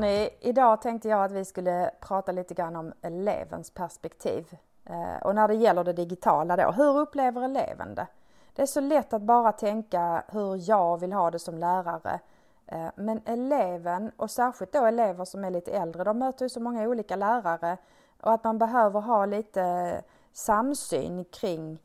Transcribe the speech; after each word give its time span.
Hörni, 0.00 0.30
idag 0.40 0.82
tänkte 0.82 1.08
jag 1.08 1.24
att 1.24 1.32
vi 1.32 1.44
skulle 1.44 1.90
prata 2.00 2.32
lite 2.32 2.54
grann 2.54 2.76
om 2.76 2.92
elevens 3.02 3.70
perspektiv. 3.70 4.56
Eh, 4.84 5.22
och 5.22 5.34
när 5.34 5.48
det 5.48 5.54
gäller 5.54 5.84
det 5.84 5.92
digitala 5.92 6.56
då, 6.56 6.70
hur 6.70 6.98
upplever 6.98 7.42
eleven 7.42 7.94
det? 7.94 8.06
Det 8.54 8.62
är 8.62 8.66
så 8.66 8.80
lätt 8.80 9.12
att 9.12 9.22
bara 9.22 9.52
tänka 9.52 10.22
hur 10.28 10.70
jag 10.70 11.00
vill 11.00 11.12
ha 11.12 11.30
det 11.30 11.38
som 11.38 11.58
lärare. 11.58 12.20
Eh, 12.66 12.88
men 12.94 13.20
eleven, 13.24 14.12
och 14.16 14.30
särskilt 14.30 14.72
då 14.72 14.86
elever 14.86 15.24
som 15.24 15.44
är 15.44 15.50
lite 15.50 15.72
äldre, 15.72 16.04
de 16.04 16.18
möter 16.18 16.44
ju 16.44 16.48
så 16.48 16.60
många 16.60 16.88
olika 16.88 17.16
lärare 17.16 17.76
och 18.20 18.32
att 18.32 18.44
man 18.44 18.58
behöver 18.58 19.00
ha 19.00 19.26
lite 19.26 20.02
samsyn 20.32 21.24
kring 21.24 21.78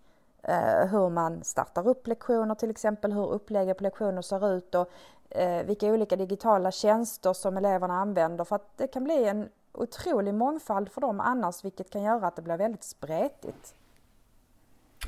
eh, 0.43 0.87
hur 0.87 1.09
man 1.09 1.43
startar 1.43 1.87
upp 1.87 2.07
lektioner 2.07 2.55
till 2.55 2.69
exempel, 2.69 3.13
hur 3.13 3.27
upplägget 3.27 3.77
på 3.77 3.83
lektioner 3.83 4.21
ser 4.21 4.53
ut 4.53 4.75
och 4.75 4.89
eh, 5.29 5.63
vilka 5.63 5.87
olika 5.87 6.15
digitala 6.15 6.71
tjänster 6.71 7.33
som 7.33 7.57
eleverna 7.57 7.93
använder 7.93 8.43
för 8.43 8.55
att 8.55 8.77
det 8.77 8.87
kan 8.87 9.03
bli 9.03 9.25
en 9.25 9.49
otrolig 9.71 10.33
mångfald 10.33 10.91
för 10.91 11.01
dem 11.01 11.19
annars 11.19 11.65
vilket 11.65 11.89
kan 11.89 12.03
göra 12.03 12.27
att 12.27 12.35
det 12.35 12.41
blir 12.41 12.57
väldigt 12.57 12.83
spretigt. 12.83 13.75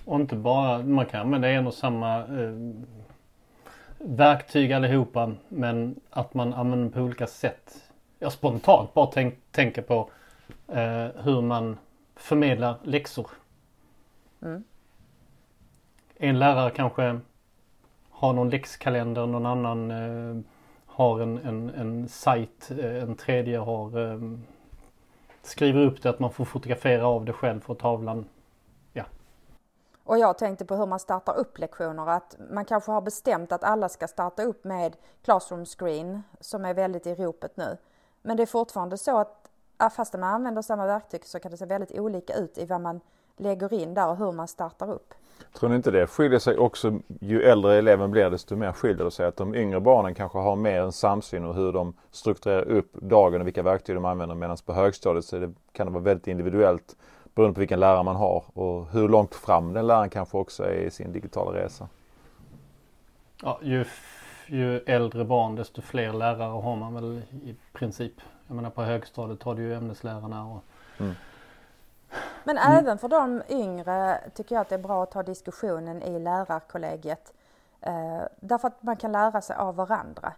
Och 0.05 0.20
inte 0.20 0.35
bara, 0.35 0.84
man 0.84 1.05
kan 1.05 1.21
använda 1.21 1.49
en 1.49 1.67
och 1.67 1.73
samma 1.73 2.17
eh, 2.17 2.53
verktyg 3.99 4.73
allihopa 4.73 5.31
men 5.49 5.99
att 6.09 6.34
man 6.34 6.54
använder 6.54 6.90
på 6.90 6.99
olika 6.99 7.27
sätt. 7.27 7.84
Jag 8.20 8.31
spontant 8.31 8.93
bara 8.93 9.05
tänk, 9.05 9.35
tänker 9.52 9.81
på 9.81 10.09
eh, 10.68 11.07
hur 11.23 11.41
man 11.41 11.77
förmedlar 12.15 12.76
läxor. 12.84 13.29
Mm. 14.41 14.63
En 16.18 16.40
lärare 16.40 16.71
kanske 16.71 17.20
har 18.18 18.34
någon 18.34 18.49
läxkalender, 18.49 19.26
någon 19.26 19.46
annan 19.46 19.91
eh, 19.91 20.43
har 20.85 21.20
en, 21.20 21.37
en, 21.37 21.70
en 21.70 22.10
sajt, 22.10 22.71
eh, 22.71 23.04
en 23.04 23.15
tredje 23.15 23.57
har 23.57 24.12
eh, 24.12 24.20
skriver 25.41 25.85
upp 25.85 26.01
det 26.01 26.09
att 26.09 26.20
man 26.20 26.32
får 26.32 26.46
fotografera 26.46 27.07
av 27.07 27.26
det 27.26 27.34
själv 27.34 27.59
på 27.59 27.76
tavlan. 27.76 28.26
Ja. 28.93 29.04
Och 30.04 30.18
jag 30.18 30.37
tänkte 30.37 30.65
på 30.65 30.76
hur 30.76 30.85
man 30.85 30.99
startar 30.99 31.37
upp 31.37 31.57
lektioner, 31.57 32.09
att 32.09 32.37
man 32.51 32.65
kanske 32.65 32.91
har 32.91 33.01
bestämt 33.01 33.51
att 33.51 33.63
alla 33.63 33.90
ska 33.90 34.07
starta 34.07 34.43
upp 34.43 34.63
med 34.63 34.96
Classroom 35.24 35.65
Screen 35.65 36.24
som 36.40 36.65
är 36.65 36.74
väldigt 36.74 37.07
i 37.07 37.15
ropet 37.15 37.57
nu. 37.57 37.77
Men 38.21 38.37
det 38.37 38.43
är 38.43 38.48
fortfarande 38.48 38.98
så 38.98 39.18
att 39.18 39.49
fast 39.96 40.13
man 40.13 40.24
använder 40.24 40.62
samma 40.62 40.85
verktyg 40.85 41.26
så 41.26 41.40
kan 41.40 41.52
det 41.52 41.57
se 41.57 41.65
väldigt 41.65 41.99
olika 41.99 42.34
ut 42.34 42.57
i 42.57 42.65
vad 42.65 42.81
man 42.81 43.02
lägger 43.38 43.74
in 43.74 43.93
där 43.93 44.10
och 44.10 44.18
hur 44.18 44.32
man 44.32 44.48
startar 44.48 44.91
upp. 44.91 45.13
Tror 45.54 45.70
ni 45.70 45.76
inte 45.76 45.91
det 45.91 46.07
skiljer 46.07 46.40
sig 46.40 46.57
också 46.57 46.99
ju 47.20 47.41
äldre 47.41 47.76
eleven 47.76 48.12
blir 48.12 48.30
desto 48.30 48.55
mer 48.55 48.71
skiljer 48.71 49.05
det 49.05 49.12
sig? 49.12 49.26
Att 49.26 49.38
de 49.38 49.55
yngre 49.55 49.80
barnen 49.80 50.16
kanske 50.16 50.38
har 50.38 50.55
mer 50.55 50.82
en 50.82 50.91
samsyn 50.91 51.46
och 51.46 51.55
hur 51.55 51.71
de 51.71 51.93
strukturerar 52.12 52.63
upp 52.63 52.93
dagen 52.93 53.41
och 53.41 53.48
vilka 53.48 53.63
verktyg 53.63 53.96
de 53.96 54.05
använder 54.05 54.35
medan 54.35 54.58
på 54.65 54.74
högstadiet 54.74 55.26
så 55.26 55.40
det, 55.40 55.54
kan 55.71 55.88
det 55.88 55.93
vara 55.93 56.04
väldigt 56.04 56.27
individuellt 56.27 56.96
beroende 57.35 57.54
på 57.54 57.60
vilken 57.60 57.80
lärare 57.80 58.04
man 58.04 58.15
har 58.15 58.43
och 58.54 58.88
hur 58.91 59.10
långt 59.10 59.35
fram 59.35 59.74
den 59.74 59.88
läraren 59.88 60.10
kanske 60.10 60.38
också 60.38 60.63
är 60.63 60.76
i 60.76 60.91
sin 60.91 61.12
digitala 61.12 61.60
resa. 61.60 61.88
Ja, 63.43 63.60
ju, 63.62 63.85
ju 64.47 64.80
äldre 64.80 65.25
barn 65.25 65.56
desto 65.56 65.81
fler 65.81 66.13
lärare 66.13 66.62
har 66.62 66.75
man 66.75 66.94
väl 66.94 67.22
i 67.44 67.56
princip. 67.74 68.13
Jag 68.47 68.56
menar 68.56 68.69
på 68.69 68.84
högstadiet 68.84 69.44
har 69.44 69.56
du 69.56 69.62
ju 69.62 69.74
ämneslärarna 69.74 70.46
och 70.46 70.63
mm. 70.97 71.13
Men 72.44 72.58
mm. 72.58 72.78
även 72.78 72.97
för 72.97 73.08
de 73.08 73.41
yngre 73.50 74.22
tycker 74.36 74.56
jag 74.56 74.62
att 74.62 74.69
det 74.69 74.75
är 74.75 74.80
bra 74.80 75.03
att 75.03 75.12
ta 75.12 75.24
diskussionen 75.24 76.03
i 76.03 76.19
lärarkollegiet. 76.19 77.34
Eh, 77.81 78.22
därför 78.40 78.68
att 78.68 78.84
man 78.84 78.98
kan 78.98 79.12
lära 79.12 79.42
sig 79.42 79.56
av 79.56 79.76
varandra. 79.76 80.34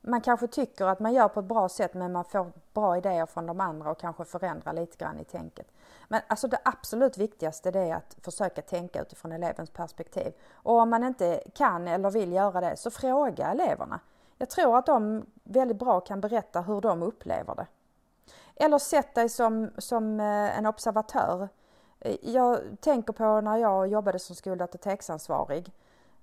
Man 0.00 0.20
kanske 0.20 0.46
tycker 0.46 0.86
att 0.86 1.00
man 1.00 1.12
gör 1.12 1.28
på 1.28 1.40
ett 1.40 1.46
bra 1.46 1.68
sätt 1.68 1.94
men 1.94 2.12
man 2.12 2.24
får 2.24 2.52
bra 2.74 2.96
idéer 2.96 3.26
från 3.26 3.46
de 3.46 3.60
andra 3.60 3.90
och 3.90 4.00
kanske 4.00 4.24
förändra 4.24 4.72
lite 4.72 4.96
grann 4.96 5.18
i 5.18 5.24
tänket. 5.24 5.72
Men 6.08 6.20
alltså 6.26 6.48
det 6.48 6.58
absolut 6.64 7.18
viktigaste 7.18 7.70
det 7.70 7.80
är 7.80 7.94
att 7.94 8.16
försöka 8.22 8.62
tänka 8.62 9.02
utifrån 9.02 9.32
elevens 9.32 9.70
perspektiv. 9.70 10.32
Och 10.52 10.78
om 10.78 10.90
man 10.90 11.04
inte 11.04 11.42
kan 11.54 11.88
eller 11.88 12.10
vill 12.10 12.32
göra 12.32 12.60
det 12.60 12.76
så 12.76 12.90
fråga 12.90 13.50
eleverna. 13.50 14.00
Jag 14.38 14.50
tror 14.50 14.78
att 14.78 14.86
de 14.86 15.26
väldigt 15.44 15.78
bra 15.78 16.00
kan 16.00 16.20
berätta 16.20 16.60
hur 16.60 16.80
de 16.80 17.02
upplever 17.02 17.54
det. 17.54 17.66
Eller 18.60 18.78
sätt 18.78 19.14
dig 19.14 19.28
som, 19.28 19.70
som 19.78 20.20
eh, 20.20 20.58
en 20.58 20.66
observatör. 20.66 21.48
Eh, 22.00 22.16
jag 22.22 22.60
tänker 22.80 23.12
på 23.12 23.40
när 23.40 23.56
jag 23.56 23.88
jobbade 23.88 24.18
som 24.18 24.36
skoldatorteksansvarig 24.36 25.72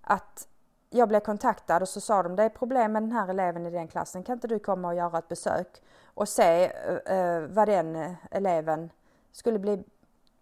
att 0.02 0.48
jag 0.90 1.08
blev 1.08 1.20
kontaktad 1.20 1.82
och 1.82 1.90
så 1.90 2.02
sa 2.02 2.24
de 2.24 2.36
det 2.36 2.44
är 2.44 2.50
problem 2.50 2.92
med 2.92 3.04
den 3.04 3.12
här 3.12 3.28
eleven 3.28 3.66
i 3.66 3.70
den 3.70 3.88
klassen, 3.88 4.24
kan 4.24 4.34
inte 4.34 4.48
du 4.48 4.60
komma 4.60 4.88
och 4.88 4.96
göra 4.96 5.18
ett 5.18 5.28
besök 5.28 5.82
och 6.06 6.30
se 6.30 6.68
uh, 7.12 7.48
vad 7.48 7.68
den 7.68 8.16
eleven 8.32 8.90
skulle 9.32 9.60
bli 9.60 9.84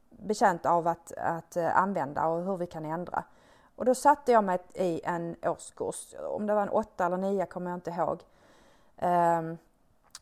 betjänt 0.09 0.65
av 0.65 0.87
att, 0.87 1.11
att 1.17 1.57
uh, 1.57 1.77
använda 1.77 2.27
och 2.27 2.43
hur 2.43 2.57
vi 2.57 2.67
kan 2.67 2.85
ändra. 2.85 3.23
Och 3.75 3.85
då 3.85 3.95
satte 3.95 4.31
jag 4.31 4.43
mig 4.43 4.59
i 4.73 5.01
en 5.03 5.35
årskurs, 5.41 6.15
om 6.19 6.47
det 6.47 6.53
var 6.53 6.61
en 6.61 6.69
åtta 6.69 7.05
eller 7.05 7.17
nio 7.17 7.45
kommer 7.45 7.71
jag 7.71 7.77
inte 7.77 7.91
ihåg. 7.91 8.23
Um, 9.01 9.57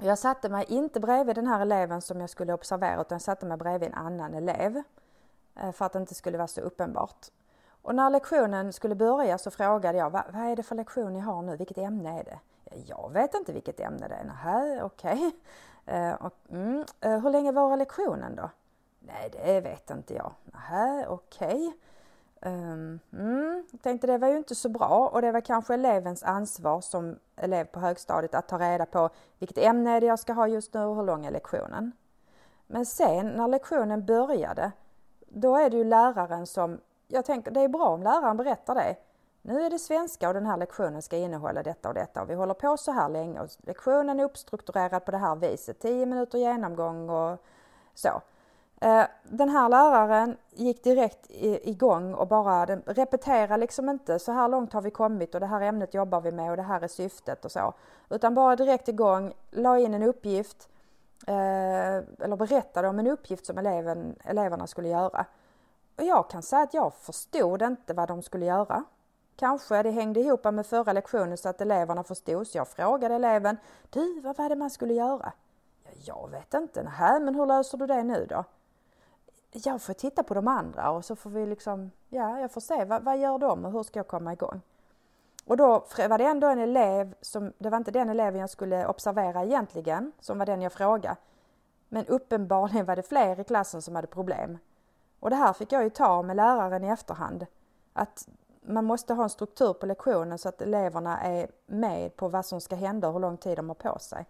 jag 0.03 0.17
satte 0.17 0.49
mig 0.49 0.65
inte 0.67 0.99
bredvid 0.99 1.35
den 1.35 1.47
här 1.47 1.59
eleven 1.59 2.01
som 2.01 2.19
jag 2.21 2.29
skulle 2.29 2.53
observera 2.53 3.01
utan 3.01 3.15
jag 3.15 3.21
satte 3.21 3.45
mig 3.45 3.57
bredvid 3.57 3.89
en 3.89 3.93
annan 3.93 4.33
elev 4.33 4.83
eh, 5.55 5.71
för 5.71 5.85
att 5.85 5.93
det 5.93 5.99
inte 5.99 6.15
skulle 6.15 6.37
vara 6.37 6.47
så 6.47 6.61
uppenbart. 6.61 7.27
Och 7.81 7.95
när 7.95 8.09
lektionen 8.09 8.73
skulle 8.73 8.95
börja 8.95 9.37
så 9.37 9.51
frågade 9.51 9.97
jag 9.97 10.09
vad, 10.09 10.23
är 10.35 10.55
det 10.55 10.63
för 10.63 10.75
lektion 10.75 11.13
ni 11.13 11.19
har 11.19 11.41
nu? 11.41 11.57
Vilket 11.57 11.77
ämne 11.77 12.19
är 12.19 12.23
det? 12.23 12.39
Jag 12.85 13.11
vet 13.13 13.33
inte 13.33 13.53
vilket 13.53 13.79
ämne 13.79 14.07
det 14.07 14.15
är. 14.15 14.23
Nähä, 14.23 14.83
okej. 14.83 15.31
Eh, 15.85 16.13
okay. 16.13 16.29
Uh, 16.51 16.61
mm, 16.61 16.85
uh, 17.05 17.19
hur 17.19 17.29
länge 17.29 17.51
varar 17.51 17.77
lektionen 17.77 18.35
då? 18.35 18.49
Nej, 18.99 19.29
det 19.31 19.61
vet 19.61 19.89
inte 19.89 20.13
jag. 20.13 20.31
Nähä, 20.43 21.05
okej. 21.07 21.67
Okay. 21.67 21.71
Um, 22.45 22.99
mm, 23.13 23.67
tänkte 23.81 24.07
det 24.07 24.17
var 24.17 24.27
ju 24.27 24.37
inte 24.37 24.55
så 24.55 24.69
bra 24.69 25.09
och 25.13 25.21
det 25.21 25.31
var 25.31 25.41
kanske 25.41 25.73
elevens 25.73 26.23
ansvar 26.23 26.81
som 26.81 27.19
elev 27.35 27.65
på 27.65 27.79
högstadiet 27.79 28.35
att 28.35 28.47
ta 28.47 28.59
reda 28.59 28.85
på 28.85 29.09
vilket 29.39 29.57
ämne 29.57 29.91
är 29.91 30.01
det 30.01 30.07
jag 30.07 30.19
ska 30.19 30.33
ha 30.33 30.47
just 30.47 30.73
nu 30.73 30.83
och 30.83 30.95
hur 30.95 31.03
lång 31.03 31.25
är 31.25 31.31
lektionen. 31.31 31.91
Men 32.67 32.85
sen 32.85 33.27
när 33.27 33.47
lektionen 33.47 34.05
började, 34.05 34.71
då 35.27 35.55
är 35.55 35.69
det 35.69 35.77
ju 35.77 35.83
läraren 35.83 36.47
som, 36.47 36.79
jag 37.07 37.25
tänker 37.25 37.51
det 37.51 37.61
är 37.61 37.67
bra 37.67 37.87
om 37.87 38.03
läraren 38.03 38.37
berättar 38.37 38.75
det. 38.75 38.95
Nu 39.41 39.61
är 39.61 39.69
det 39.69 39.79
svenska 39.79 40.27
och 40.27 40.33
den 40.33 40.45
här 40.45 40.57
lektionen 40.57 41.01
ska 41.01 41.17
innehålla 41.17 41.63
detta 41.63 41.87
och 41.87 41.95
detta 41.95 42.21
och 42.21 42.29
vi 42.29 42.33
håller 42.33 42.53
på 42.53 42.77
så 42.77 42.91
här 42.91 43.09
länge 43.09 43.39
och 43.39 43.49
lektionen 43.57 44.19
är 44.19 44.23
uppstrukturerad 44.23 45.05
på 45.05 45.11
det 45.11 45.17
här 45.17 45.35
viset, 45.35 45.79
10 45.79 46.05
minuter 46.05 46.37
genomgång 46.37 47.09
och 47.09 47.43
så. 47.93 48.21
Eh, 48.83 49.03
den 49.23 49.49
här 49.49 49.69
läraren 49.69 50.37
gick 50.49 50.83
direkt 50.83 51.25
igång 51.29 52.13
och 52.13 52.27
bara 52.27 52.65
repetera 52.75 53.57
liksom 53.57 53.89
inte 53.89 54.19
så 54.19 54.31
här 54.31 54.47
långt 54.47 54.73
har 54.73 54.81
vi 54.81 54.91
kommit 54.91 55.33
och 55.33 55.39
det 55.39 55.45
här 55.45 55.61
ämnet 55.61 55.93
jobbar 55.93 56.21
vi 56.21 56.31
med 56.31 56.51
och 56.51 56.57
det 56.57 56.63
här 56.63 56.81
är 56.81 56.87
syftet 56.87 57.45
och 57.45 57.51
så. 57.51 57.73
Utan 58.09 58.35
bara 58.35 58.55
direkt 58.55 58.87
igång, 58.87 59.33
la 59.51 59.79
in 59.79 59.93
en 59.93 60.03
uppgift 60.03 60.69
eh, 61.27 61.95
eller 61.95 62.35
berättade 62.35 62.87
om 62.87 62.99
en 62.99 63.07
uppgift 63.07 63.45
som 63.45 63.57
eleven, 63.57 64.15
eleverna 64.23 64.67
skulle 64.67 64.89
göra. 64.89 65.25
Och 65.97 66.03
jag 66.03 66.29
kan 66.29 66.41
säga 66.41 66.61
att 66.61 66.73
jag 66.73 66.93
förstod 66.93 67.61
inte 67.61 67.93
vad 67.93 68.07
de 68.07 68.21
skulle 68.21 68.45
göra. 68.45 68.83
Kanske 69.35 69.83
det 69.83 69.91
hängde 69.91 70.19
ihop 70.19 70.43
med 70.43 70.65
förra 70.65 70.93
lektionen 70.93 71.37
så 71.37 71.49
att 71.49 71.61
eleverna 71.61 72.03
förstod. 72.03 72.47
Så 72.47 72.57
jag 72.57 72.67
frågade 72.67 73.15
eleven, 73.15 73.57
du 73.89 74.19
vad 74.21 74.37
var 74.37 74.49
det 74.49 74.55
man 74.55 74.69
skulle 74.69 74.93
göra? 74.93 75.33
Jag 76.05 76.29
vet 76.31 76.53
inte, 76.53 76.83
nej 76.83 77.19
men 77.19 77.35
hur 77.35 77.45
löser 77.45 77.77
du 77.77 77.87
det 77.87 78.03
nu 78.03 78.25
då? 78.29 78.43
Jag 79.51 79.81
får 79.81 79.93
titta 79.93 80.23
på 80.23 80.33
de 80.33 80.47
andra 80.47 80.91
och 80.91 81.05
så 81.05 81.15
får 81.15 81.29
vi 81.29 81.45
liksom, 81.45 81.91
ja 82.09 82.39
jag 82.39 82.51
får 82.51 82.61
se 82.61 82.85
vad, 82.85 83.03
vad 83.03 83.17
gör 83.17 83.37
de 83.37 83.65
och 83.65 83.71
hur 83.71 83.83
ska 83.83 83.99
jag 83.99 84.07
komma 84.07 84.33
igång? 84.33 84.61
Och 85.45 85.57
då 85.57 85.85
var 86.09 86.17
det 86.17 86.25
ändå 86.25 86.47
en 86.47 86.59
elev 86.59 87.13
som, 87.21 87.53
det 87.57 87.69
var 87.69 87.77
inte 87.77 87.91
den 87.91 88.09
eleven 88.09 88.41
jag 88.41 88.49
skulle 88.49 88.87
observera 88.87 89.43
egentligen, 89.43 90.11
som 90.19 90.37
var 90.37 90.45
den 90.45 90.61
jag 90.61 90.73
frågade. 90.73 91.15
Men 91.89 92.05
uppenbarligen 92.05 92.85
var 92.85 92.95
det 92.95 93.03
fler 93.03 93.39
i 93.39 93.43
klassen 93.43 93.81
som 93.81 93.95
hade 93.95 94.07
problem. 94.07 94.57
Och 95.19 95.29
det 95.29 95.35
här 95.35 95.53
fick 95.53 95.71
jag 95.71 95.83
ju 95.83 95.89
ta 95.89 96.21
med 96.21 96.35
läraren 96.35 96.83
i 96.83 96.87
efterhand. 96.87 97.45
Att 97.93 98.27
man 98.61 98.85
måste 98.85 99.13
ha 99.13 99.23
en 99.23 99.29
struktur 99.29 99.73
på 99.73 99.85
lektionen 99.85 100.37
så 100.37 100.49
att 100.49 100.61
eleverna 100.61 101.21
är 101.21 101.47
med 101.65 102.15
på 102.15 102.27
vad 102.27 102.45
som 102.45 102.61
ska 102.61 102.75
hända 102.75 103.07
och 103.07 103.13
hur 103.13 103.19
lång 103.19 103.37
tid 103.37 103.57
de 103.57 103.69
har 103.69 103.75
på 103.75 103.99
sig. 103.99 104.25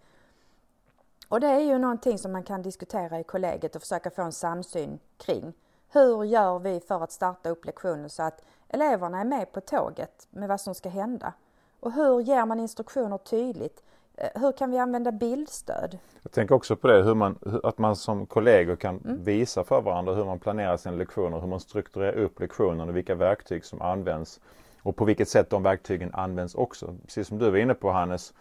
Och 1.31 1.39
det 1.39 1.47
är 1.47 1.59
ju 1.59 1.77
någonting 1.77 2.17
som 2.17 2.31
man 2.31 2.43
kan 2.43 2.61
diskutera 2.61 3.19
i 3.19 3.23
kollegiet 3.23 3.75
och 3.75 3.81
försöka 3.81 4.09
få 4.09 4.21
en 4.21 4.31
samsyn 4.31 4.99
kring. 5.17 5.53
Hur 5.93 6.23
gör 6.23 6.59
vi 6.59 6.79
för 6.79 7.03
att 7.03 7.11
starta 7.11 7.49
upp 7.49 7.65
lektionen 7.65 8.09
så 8.09 8.23
att 8.23 8.43
eleverna 8.67 9.19
är 9.19 9.25
med 9.25 9.51
på 9.51 9.61
tåget 9.61 10.27
med 10.29 10.49
vad 10.49 10.61
som 10.61 10.75
ska 10.75 10.89
hända? 10.89 11.33
Och 11.79 11.91
hur 11.91 12.21
ger 12.21 12.45
man 12.45 12.59
instruktioner 12.59 13.17
tydligt? 13.17 13.83
Eh, 14.15 14.41
hur 14.41 14.51
kan 14.51 14.71
vi 14.71 14.77
använda 14.77 15.11
bildstöd? 15.11 15.97
Jag 16.21 16.31
tänker 16.31 16.55
också 16.55 16.75
på 16.75 16.87
det, 16.87 17.03
hur 17.03 17.15
man, 17.15 17.39
att 17.63 17.77
man 17.77 17.95
som 17.95 18.25
kollegor 18.25 18.75
kan 18.75 18.99
mm. 19.05 19.23
visa 19.23 19.63
för 19.63 19.81
varandra 19.81 20.13
hur 20.13 20.25
man 20.25 20.39
planerar 20.39 20.77
sina 20.77 20.95
lektioner, 20.95 21.39
hur 21.39 21.47
man 21.47 21.59
strukturerar 21.59 22.17
upp 22.17 22.39
lektionen 22.39 22.89
och 22.89 22.95
vilka 22.95 23.15
verktyg 23.15 23.65
som 23.65 23.81
används. 23.81 24.39
Och 24.83 24.95
på 24.95 25.05
vilket 25.05 25.29
sätt 25.29 25.49
de 25.49 25.63
verktygen 25.63 26.13
används 26.13 26.55
också. 26.55 26.95
Precis 27.05 27.27
som 27.27 27.37
du 27.37 27.49
var 27.49 27.57
inne 27.57 27.73
på 27.73 27.91
Hannes, 27.91 28.33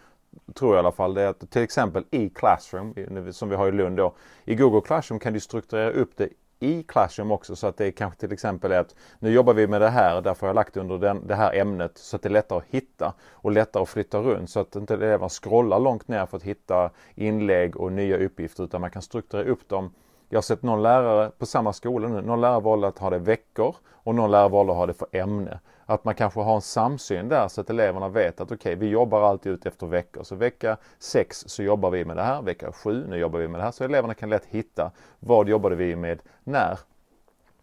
tror 0.54 0.74
jag 0.74 0.78
i 0.78 0.84
alla 0.84 0.92
fall, 0.92 1.14
det 1.14 1.22
är 1.22 1.26
att 1.26 1.50
till 1.50 1.62
exempel 1.62 2.04
i 2.10 2.28
Classroom, 2.28 2.94
som 3.32 3.48
vi 3.48 3.56
har 3.56 3.68
i 3.68 3.72
Lund 3.72 3.96
då. 3.96 4.14
I 4.44 4.54
Google 4.54 4.80
Classroom 4.80 5.20
kan 5.20 5.32
du 5.32 5.40
strukturera 5.40 5.90
upp 5.90 6.16
det 6.16 6.28
i 6.60 6.82
Classroom 6.82 7.30
också 7.30 7.56
så 7.56 7.66
att 7.66 7.76
det 7.76 7.92
kanske 7.92 8.20
till 8.20 8.32
exempel 8.32 8.72
är 8.72 8.80
att 8.80 8.94
nu 9.18 9.30
jobbar 9.30 9.54
vi 9.54 9.66
med 9.66 9.80
det 9.80 9.88
här, 9.88 10.20
därför 10.20 10.40
har 10.40 10.48
jag 10.48 10.54
lagt 10.54 10.76
under 10.76 10.98
den, 10.98 11.26
det 11.26 11.34
här 11.34 11.54
ämnet 11.54 11.98
så 11.98 12.16
att 12.16 12.22
det 12.22 12.28
är 12.28 12.30
lättare 12.30 12.58
att 12.58 12.64
hitta 12.70 13.14
och 13.30 13.52
lättare 13.52 13.82
att 13.82 13.88
flytta 13.88 14.18
runt 14.18 14.50
så 14.50 14.60
att 14.60 14.76
inte 14.76 14.94
eleverna 14.94 15.28
scrollar 15.28 15.80
långt 15.80 16.08
ner 16.08 16.26
för 16.26 16.36
att 16.36 16.42
hitta 16.42 16.90
inlägg 17.14 17.76
och 17.76 17.92
nya 17.92 18.16
uppgifter 18.16 18.64
utan 18.64 18.80
man 18.80 18.90
kan 18.90 19.02
strukturera 19.02 19.48
upp 19.48 19.68
dem 19.68 19.92
jag 20.32 20.36
har 20.36 20.42
sett 20.42 20.62
någon 20.62 20.82
lärare 20.82 21.30
på 21.38 21.46
samma 21.46 21.72
skola 21.72 22.08
nu, 22.08 22.20
någon 22.22 22.40
lärare 22.40 22.60
valde 22.60 22.88
att 22.88 22.98
ha 22.98 23.10
det 23.10 23.18
veckor 23.18 23.76
och 23.90 24.14
någon 24.14 24.30
lärare 24.30 24.48
valde 24.48 24.72
att 24.72 24.78
ha 24.78 24.86
det 24.86 24.94
för 24.94 25.08
ämne. 25.12 25.60
Att 25.86 26.04
man 26.04 26.14
kanske 26.14 26.40
har 26.40 26.54
en 26.54 26.60
samsyn 26.60 27.28
där 27.28 27.48
så 27.48 27.60
att 27.60 27.70
eleverna 27.70 28.08
vet 28.08 28.40
att 28.40 28.46
okej, 28.46 28.56
okay, 28.56 28.74
vi 28.74 28.88
jobbar 28.88 29.22
alltid 29.22 29.52
ut 29.52 29.66
efter 29.66 29.86
veckor. 29.86 30.22
Så 30.22 30.34
vecka 30.34 30.76
6 30.98 31.44
så 31.46 31.62
jobbar 31.62 31.90
vi 31.90 32.04
med 32.04 32.16
det 32.16 32.22
här, 32.22 32.42
vecka 32.42 32.72
7 32.72 33.06
nu 33.08 33.16
jobbar 33.18 33.38
vi 33.38 33.48
med 33.48 33.60
det 33.60 33.64
här. 33.64 33.70
Så 33.70 33.84
eleverna 33.84 34.14
kan 34.14 34.30
lätt 34.30 34.46
hitta 34.46 34.90
vad 35.18 35.48
jobbade 35.48 35.76
vi 35.76 35.96
med 35.96 36.22
när. 36.44 36.78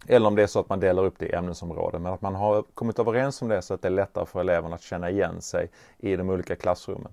Eller 0.08 0.28
om 0.28 0.36
det 0.36 0.44
är 0.44 0.48
så 0.48 0.60
att 0.60 0.70
man 0.70 0.80
delar 0.80 1.04
upp 1.04 1.20
det 1.20 1.26
i 1.26 1.34
ämnesområden. 1.34 2.02
Men 2.02 2.14
att 2.14 2.22
man 2.22 2.36
har 2.36 2.62
kommit 2.62 3.00
överens 3.00 3.42
om 3.42 3.48
det 3.48 3.62
så 3.62 3.74
att 3.74 3.82
det 3.82 3.88
är 3.88 3.92
lättare 3.92 4.26
för 4.26 4.40
eleverna 4.40 4.76
att 4.76 4.82
känna 4.82 5.10
igen 5.10 5.42
sig 5.42 5.70
i 5.98 6.16
de 6.16 6.30
olika 6.30 6.56
klassrummen. 6.56 7.12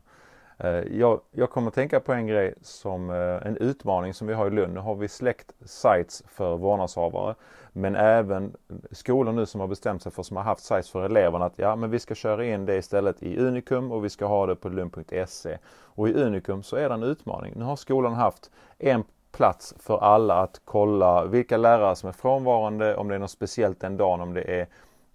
Eh, 0.59 0.71
jag, 0.71 1.21
jag 1.31 1.51
kommer 1.51 1.69
att 1.69 1.75
tänka 1.75 2.01
på 2.01 2.13
en 2.13 2.27
grej 2.27 2.55
som 2.63 3.11
eh, 3.11 3.47
en 3.47 3.57
utmaning 3.57 4.15
som 4.15 4.27
vi 4.27 4.35
har 4.35 4.47
i 4.47 4.51
Lund. 4.51 4.75
Nu 4.75 4.81
har 4.81 4.95
vi 4.95 5.09
släckt 5.09 5.53
sites 5.65 6.23
för 6.29 6.57
vårdnadshavare. 6.57 7.35
Men 7.73 7.97
även 7.97 8.57
skolor 8.91 9.33
nu 9.33 9.47
som 9.47 9.61
har 9.61 9.69
bestämt 9.69 10.03
sig 10.03 10.13
för, 10.13 10.23
som 10.23 10.37
har 10.37 10.45
haft 10.45 10.65
sites 10.65 10.91
för 10.91 11.05
eleverna 11.05 11.45
att 11.45 11.59
ja 11.59 11.77
men 11.77 11.91
vi 11.91 11.99
ska 11.99 12.15
köra 12.15 12.45
in 12.45 12.67
det 12.67 12.77
istället 12.77 13.23
i 13.23 13.39
Unikum 13.39 13.93
och 13.93 14.05
vi 14.05 14.11
ska 14.11 14.27
ha 14.27 14.47
det 14.47 14.57
på 14.57 14.69
lund.se. 14.69 15.59
Och 15.83 16.09
i 16.09 16.15
Unikum 16.15 16.63
så 16.63 16.77
är 16.77 16.89
det 16.89 16.95
en 16.95 17.03
utmaning. 17.03 17.53
Nu 17.57 17.65
har 17.65 17.77
skolan 17.77 18.15
haft 18.15 18.51
en 18.79 19.05
plats 19.33 19.75
för 19.79 19.99
alla 19.99 20.35
att 20.35 20.61
kolla 20.65 21.25
vilka 21.25 21.57
lärare 21.57 21.97
som 21.97 22.09
är 22.09 22.13
frånvarande, 22.13 22.97
om 22.97 23.09
det 23.09 23.15
är 23.15 23.19
något 23.19 23.31
speciellt 23.31 23.81
den 23.81 23.97
dagen, 23.97 24.21
om 24.21 24.35
det 24.35 24.61
är 24.61 24.67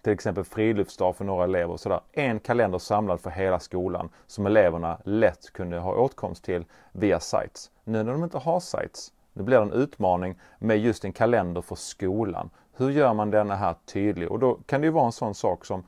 till 0.02 0.12
exempel 0.12 0.44
friluftsdag 0.44 1.16
för 1.16 1.24
några 1.24 1.44
elever 1.44 1.72
och 1.72 1.80
sådär. 1.80 2.00
En 2.12 2.40
kalender 2.40 2.78
samlad 2.78 3.20
för 3.20 3.30
hela 3.30 3.58
skolan 3.58 4.08
som 4.26 4.46
eleverna 4.46 4.98
lätt 5.04 5.52
kunde 5.52 5.78
ha 5.78 5.94
åtkomst 5.94 6.44
till 6.44 6.64
via 6.92 7.20
sites. 7.20 7.70
Nu 7.84 8.02
när 8.02 8.12
de 8.12 8.24
inte 8.24 8.38
har 8.38 8.60
sites, 8.60 9.12
nu 9.32 9.42
blir 9.42 9.56
det 9.56 9.62
en 9.62 9.72
utmaning 9.72 10.34
med 10.58 10.78
just 10.78 11.04
en 11.04 11.12
kalender 11.12 11.60
för 11.60 11.74
skolan. 11.74 12.50
Hur 12.76 12.90
gör 12.90 13.14
man 13.14 13.30
denna 13.30 13.56
här 13.56 13.74
tydlig? 13.84 14.30
Och 14.30 14.38
då 14.38 14.54
kan 14.66 14.80
det 14.80 14.86
ju 14.86 14.90
vara 14.90 15.06
en 15.06 15.12
sån 15.12 15.34
sak 15.34 15.64
som 15.64 15.84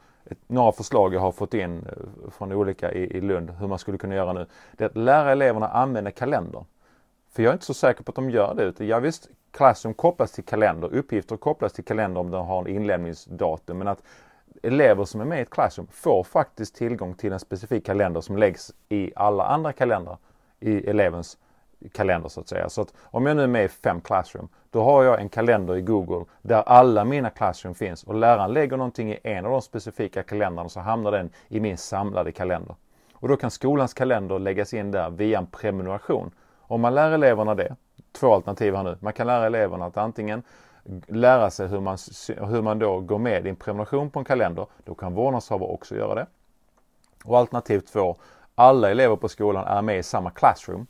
några 0.47 0.73
förslag 0.73 1.15
jag 1.15 1.21
har 1.21 1.33
fått 1.33 1.55
in 1.55 1.87
eh, 1.87 2.31
från 2.31 2.53
olika 2.53 2.93
i, 2.93 3.17
i 3.17 3.21
Lund 3.21 3.51
hur 3.51 3.67
man 3.67 3.79
skulle 3.79 3.99
kunna 3.99 4.15
göra 4.15 4.33
nu. 4.33 4.47
Det 4.73 4.85
är 4.85 4.89
att 4.89 4.97
lära 4.97 5.33
eleverna 5.33 5.69
använda 5.69 6.11
kalendern. 6.11 6.65
För 7.33 7.43
jag 7.43 7.51
är 7.51 7.55
inte 7.55 7.67
så 7.67 7.75
säker 7.75 8.05
på 8.05 8.11
att 8.11 8.17
de 8.17 8.31
gör 8.31 8.55
det. 8.55 8.63
Utan 8.63 8.87
ja, 8.87 8.99
visst, 8.99 9.29
Classroom 9.53 9.95
kopplas 9.95 10.33
till 10.33 10.45
kalender, 10.45 10.95
uppgifter 10.95 11.37
kopplas 11.37 11.73
till 11.73 11.85
kalender 11.85 12.21
om 12.21 12.31
de 12.31 12.47
har 12.47 12.61
en 12.61 12.67
inlämningsdatum. 12.67 13.79
Men 13.79 13.89
att 13.89 14.03
elever 14.63 15.05
som 15.05 15.21
är 15.21 15.25
med 15.25 15.39
i 15.39 15.43
ett 15.43 15.51
Classroom 15.51 15.87
får 15.91 16.25
faktiskt 16.25 16.75
tillgång 16.75 17.15
till 17.15 17.33
en 17.33 17.41
specifik 17.41 17.87
kalender 17.87 18.21
som 18.21 18.37
läggs 18.37 18.73
i 18.89 19.13
alla 19.17 19.45
andra 19.45 19.73
kalendrar 19.73 20.19
i 20.61 20.91
elevens 20.91 21.39
kalender 21.93 22.29
så 22.29 22.41
att 22.41 22.49
säga. 22.49 22.69
Så 22.69 22.83
att 22.83 22.95
om 23.03 23.27
jag 23.27 23.37
nu 23.37 23.43
är 23.43 23.47
med 23.47 23.65
i 23.65 23.69
fem 23.69 24.01
Classroom, 24.01 24.49
då 24.71 24.83
har 24.83 25.05
jag 25.05 25.21
en 25.21 25.29
kalender 25.29 25.77
i 25.77 25.83
Google 25.83 26.25
där 26.43 26.63
alla 26.63 27.05
mina 27.05 27.31
Classroom 27.31 27.75
finns 27.75 28.05
och 28.05 28.15
läraren 28.15 28.53
lägger 28.53 28.77
någonting 28.77 29.13
i 29.13 29.19
en 29.23 29.45
av 29.45 29.51
de 29.51 29.63
specifika 29.63 30.23
kalendrarna 30.23 30.69
så 30.69 30.81
hamnar 30.81 31.13
den 31.13 31.31
i 31.49 31.61
min 31.61 31.79
samlade 31.79 32.33
kalender. 32.33 32.77
Och 33.13 33.29
då 33.29 33.37
kan 33.37 33.51
skolans 33.51 33.95
kalender 33.95 34.39
läggas 34.39 34.75
in 34.75 34.91
där 34.91 35.11
via 35.11 35.39
en 35.39 35.47
prenumeration. 35.47 36.31
Om 36.61 36.81
man 36.81 36.95
lär 36.95 37.11
eleverna 37.11 37.55
det, 37.55 37.77
två 38.13 38.35
alternativ 38.35 38.75
här 38.75 38.83
nu. 38.83 38.97
Man 39.01 39.13
kan 39.13 39.27
lära 39.27 39.47
eleverna 39.47 39.85
att 39.85 39.97
antingen 39.97 40.43
lära 41.07 41.51
sig 41.51 41.69
hur 41.69 41.81
man, 41.81 41.99
hur 42.49 42.63
man 42.63 42.79
då 42.79 43.01
går 43.01 43.19
med 43.19 43.47
i 43.47 43.49
en 43.49 43.57
prenumeration 43.57 44.11
på 44.11 44.19
en 44.19 44.25
kalender. 44.25 44.67
Då 44.85 44.95
kan 44.95 45.15
vårdnadshavare 45.15 45.71
också 45.71 45.97
göra 45.97 46.15
det. 46.15 46.27
Och 47.25 47.39
alternativ 47.39 47.81
två, 47.81 48.17
alla 48.55 48.91
elever 48.91 49.17
på 49.17 49.29
skolan 49.29 49.67
är 49.67 49.83
med 49.83 49.99
i 49.99 50.03
samma 50.03 50.31
classroom. 50.31 50.87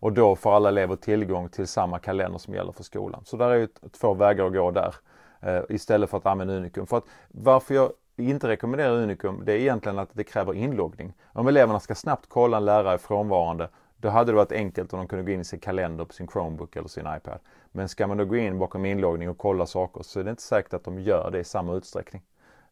Och 0.00 0.12
då 0.12 0.36
får 0.36 0.56
alla 0.56 0.68
elever 0.68 0.96
tillgång 0.96 1.48
till 1.48 1.66
samma 1.66 1.98
kalender 1.98 2.38
som 2.38 2.54
gäller 2.54 2.72
för 2.72 2.84
skolan. 2.84 3.22
Så 3.24 3.36
där 3.36 3.50
är 3.50 3.54
ju 3.54 3.68
två 4.00 4.14
vägar 4.14 4.46
att 4.46 4.52
gå 4.52 4.70
där. 4.70 4.94
Eh, 5.40 5.62
istället 5.68 6.10
för 6.10 6.18
att 6.18 6.26
använda 6.26 6.54
Unicum. 6.54 6.86
För 6.86 6.96
att 6.96 7.04
varför 7.28 7.74
jag 7.74 7.92
inte 8.16 8.48
rekommenderar 8.48 8.92
Unicum 8.92 9.42
det 9.44 9.52
är 9.52 9.56
egentligen 9.56 9.98
att 9.98 10.08
det 10.12 10.24
kräver 10.24 10.54
inloggning. 10.54 11.12
Om 11.32 11.48
eleverna 11.48 11.80
ska 11.80 11.94
snabbt 11.94 12.26
kolla 12.28 12.56
en 12.56 12.64
lärare 12.64 12.98
frånvarande 12.98 13.68
då 14.04 14.10
hade 14.10 14.32
det 14.32 14.36
varit 14.36 14.52
enkelt 14.52 14.92
om 14.92 14.98
de 14.98 15.08
kunde 15.08 15.24
gå 15.24 15.32
in 15.32 15.40
i 15.40 15.44
sin 15.44 15.58
kalender 15.58 16.04
på 16.04 16.12
sin 16.12 16.28
Chromebook 16.28 16.76
eller 16.76 16.88
sin 16.88 17.06
iPad. 17.16 17.38
Men 17.72 17.88
ska 17.88 18.06
man 18.06 18.16
då 18.16 18.24
gå 18.24 18.36
in 18.36 18.58
bakom 18.58 18.84
inloggning 18.84 19.30
och 19.30 19.38
kolla 19.38 19.66
saker 19.66 20.02
så 20.02 20.20
är 20.20 20.24
det 20.24 20.30
inte 20.30 20.42
säkert 20.42 20.74
att 20.74 20.84
de 20.84 21.00
gör 21.00 21.30
det 21.30 21.38
i 21.38 21.44
samma 21.44 21.74
utsträckning. 21.74 22.22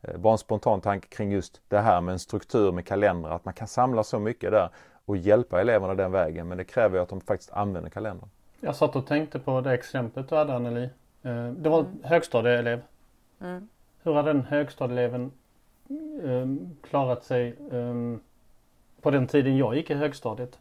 Eh, 0.01 0.17
bara 0.17 0.33
en 0.33 0.39
spontan 0.39 0.81
tanke 0.81 1.09
kring 1.09 1.33
just 1.33 1.61
det 1.69 1.79
här 1.79 2.01
med 2.01 2.13
en 2.13 2.19
struktur 2.19 2.73
med 2.73 2.87
kalendrar, 2.87 3.31
att 3.31 3.45
man 3.45 3.55
kan 3.55 3.69
samla 3.69 4.05
så 4.05 4.19
mycket 4.19 4.51
där 4.51 4.69
och 5.05 5.17
hjälpa 5.17 5.61
eleverna 5.61 5.95
den 5.95 6.13
vägen. 6.13 6.49
Men 6.49 6.59
det 6.59 6.65
kräver 6.65 6.97
ju 6.97 7.03
att 7.03 7.09
de 7.09 7.21
faktiskt 7.21 7.53
använder 7.53 7.91
kalendern. 7.91 8.29
Jag 8.61 8.77
satt 8.77 8.97
och 8.97 9.07
tänkte 9.07 9.39
på 9.39 9.61
det 9.61 9.73
exemplet 9.73 10.29
du 10.29 10.35
hade 10.35 10.55
Anneli. 10.55 10.85
Eh, 11.23 11.49
det 11.49 11.69
var 11.69 11.79
en 11.79 11.87
mm. 11.87 11.99
högstadieelev. 12.03 12.83
Mm. 13.41 13.69
Hur 14.03 14.13
har 14.13 14.23
den 14.23 14.43
högstadieeleven 14.43 15.33
um, 16.23 16.77
klarat 16.83 17.25
sig 17.25 17.57
um, 17.71 18.21
på 19.01 19.11
den 19.11 19.27
tiden 19.27 19.57
jag 19.57 19.77
gick 19.77 19.91
i 19.91 19.95
högstadiet? 19.95 20.59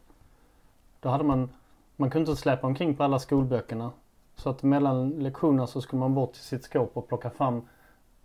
Då 1.02 1.08
hade 1.08 1.24
man, 1.24 1.50
man 1.96 2.10
kunde 2.10 2.30
inte 2.30 2.42
släpa 2.42 2.66
omkring 2.66 2.96
på 2.96 3.04
alla 3.04 3.18
skolböckerna. 3.18 3.92
Så 4.34 4.50
att 4.50 4.62
mellan 4.62 5.10
lektionerna 5.10 5.66
så 5.66 5.80
skulle 5.80 6.00
man 6.00 6.14
bort 6.14 6.32
till 6.32 6.42
sitt 6.42 6.64
skåp 6.64 6.96
och 6.96 7.08
plocka 7.08 7.30
fram, 7.30 7.68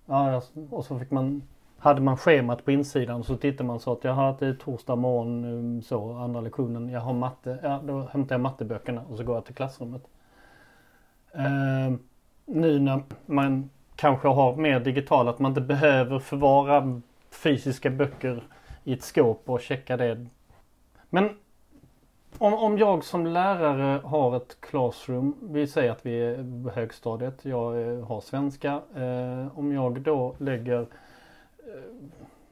ja, 0.06 0.42
och 0.70 0.86
så 0.86 1.00
fick 1.00 1.12
man, 1.12 1.44
hade 1.78 2.02
man 2.02 2.18
schemat 2.18 2.66
på 2.66 2.72
insidan 2.72 3.24
så 3.24 3.38
tittade 3.38 3.68
man 3.68 3.80
så 3.80 3.92
att 3.92 4.04
jag 4.04 4.14
har 4.14 4.36
det 4.40 4.48
är 4.48 4.54
torsdag 4.54 4.96
morgon 4.96 5.46
um, 5.46 5.82
så, 5.82 6.14
andra 6.14 6.42
lektionen, 6.42 6.90
jag 6.90 7.02
har 7.02 7.14
matte, 7.14 7.60
ja 7.64 7.82
då 7.84 8.02
hämtar 8.12 8.36
jag 8.36 8.42
matteböckerna 8.42 9.02
och 9.10 9.18
så 9.18 9.24
går 9.24 9.36
jag 9.36 9.46
till 9.46 9.56
klassrummet. 9.56 10.04
Uh, 11.36 11.98
nu 12.46 12.80
när 12.80 13.04
man 13.26 13.70
kanske 13.96 14.28
har 14.28 14.56
mer 14.56 14.80
digitalt, 14.80 15.30
att 15.30 15.40
man 15.40 15.52
inte 15.52 15.62
behöver 15.62 16.20
förvara 16.20 17.02
fysiska 17.32 17.90
böcker 17.90 18.44
i 18.84 18.94
ett 18.94 19.04
skåp 19.04 19.50
och 19.50 19.62
checka 19.62 19.98
det. 19.98 20.28
Men 21.10 21.30
om, 22.38 22.54
om 22.54 22.78
jag 22.78 23.04
som 23.04 23.26
lärare 23.26 24.02
har 24.04 24.38
ett 24.38 24.58
classroom, 24.62 25.36
vi 25.42 25.68
säger 25.68 25.92
att 25.92 26.06
vi 26.06 26.22
är 26.22 26.64
på 26.64 26.70
högstadiet, 26.70 27.46
jag 27.46 27.82
eh, 27.82 28.06
har 28.06 28.22
svenska. 28.22 28.82
Eh, 28.96 29.58
om 29.58 29.72
jag 29.72 30.02
då 30.02 30.36
lägger 30.38 30.80
eh, 30.80 30.88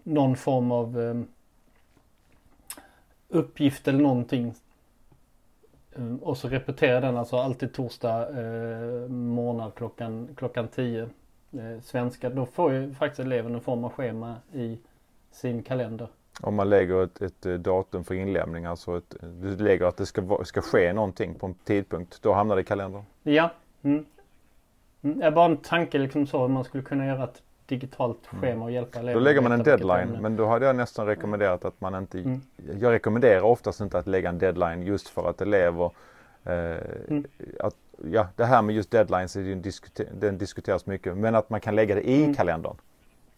någon 0.03 0.36
form 0.36 0.72
av 0.72 1.01
eh, 1.01 1.22
uppgift 3.29 3.88
eller 3.88 4.00
någonting 4.00 4.53
eh, 5.96 6.15
och 6.22 6.38
så 6.38 6.48
repeterar 6.48 7.01
den 7.01 7.17
alltså 7.17 7.38
alltid 7.38 7.74
torsdag 7.74 8.29
eh, 8.39 9.10
månad 9.10 9.75
klockan, 9.75 10.29
klockan 10.36 10.67
10 10.67 11.01
eh, 11.01 11.10
svenska. 11.84 12.29
Då 12.29 12.46
får 12.46 12.74
ju 12.74 12.94
faktiskt 12.94 13.20
eleven 13.20 13.55
en 13.55 13.62
form 13.62 13.84
av 13.84 13.91
schema 13.91 14.36
i 14.53 14.79
sin 15.32 15.63
kalender. 15.63 16.08
Om 16.41 16.55
man 16.55 16.69
lägger 16.69 17.03
ett, 17.03 17.21
ett, 17.21 17.45
eh, 17.45 17.53
datum 17.53 18.03
för 18.03 18.15
inlämning, 18.15 18.65
alltså 18.65 18.97
ett, 18.97 19.15
du 19.41 19.57
lägger 19.57 19.85
att 19.85 19.97
det 19.97 20.05
ska, 20.05 20.39
ska 20.43 20.61
ske 20.61 20.93
någonting 20.93 21.35
på 21.35 21.45
en 21.45 21.53
tidpunkt, 21.53 22.21
då 22.21 22.33
hamnar 22.33 22.55
det 22.55 22.61
i 22.61 22.65
kalendern? 22.65 23.03
Ja. 23.23 23.49
Mm. 23.81 24.05
Mm. 25.01 25.33
Bara 25.33 25.45
en 25.45 25.57
tanke 25.57 25.97
liksom 25.97 26.27
så, 26.27 26.47
man 26.47 26.63
skulle 26.63 26.83
kunna 26.83 27.05
göra 27.05 27.23
ett 27.23 27.41
digitalt 27.65 28.19
mm. 28.31 28.41
schema 28.41 28.65
och 28.65 28.71
hjälpa 28.71 28.99
eleverna. 28.99 29.19
Då 29.19 29.23
lägger 29.23 29.41
man 29.41 29.51
en 29.51 29.63
deadline, 29.63 30.17
men 30.21 30.35
då 30.35 30.45
hade 30.45 30.65
jag 30.65 30.75
nästan 30.75 31.05
rekommenderat 31.05 31.65
att 31.65 31.81
man 31.81 31.95
inte, 31.95 32.19
mm. 32.19 32.41
jag 32.79 32.91
rekommenderar 32.91 33.41
oftast 33.41 33.81
inte 33.81 33.99
att 33.99 34.07
lägga 34.07 34.29
en 34.29 34.37
deadline 34.37 34.83
just 34.83 35.09
för 35.09 35.29
att 35.29 35.41
elever 35.41 35.91
eh, 36.43 36.53
mm. 37.09 37.25
att, 37.59 37.75
ja, 38.11 38.27
det 38.35 38.45
här 38.45 38.61
med 38.61 38.75
just 38.75 38.91
deadlines, 38.91 39.33
den 40.11 40.37
diskuteras 40.37 40.85
mycket, 40.85 41.17
men 41.17 41.35
att 41.35 41.49
man 41.49 41.61
kan 41.61 41.75
lägga 41.75 41.95
det 41.95 42.09
i 42.09 42.23
mm. 42.23 42.35
kalendern. 42.35 42.75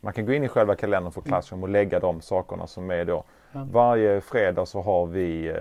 Man 0.01 0.13
kan 0.13 0.25
gå 0.25 0.33
in 0.33 0.43
i 0.43 0.47
själva 0.47 0.75
kalendern 0.75 1.11
för 1.11 1.21
Classroom 1.21 1.63
och 1.63 1.69
lägga 1.69 1.99
de 1.99 2.21
sakerna 2.21 2.67
som 2.67 2.91
är 2.91 3.05
då. 3.05 3.23
Varje 3.51 4.21
fredag 4.21 4.65
så 4.65 4.81
har 4.81 5.05
vi 5.05 5.47
eh, 5.47 5.55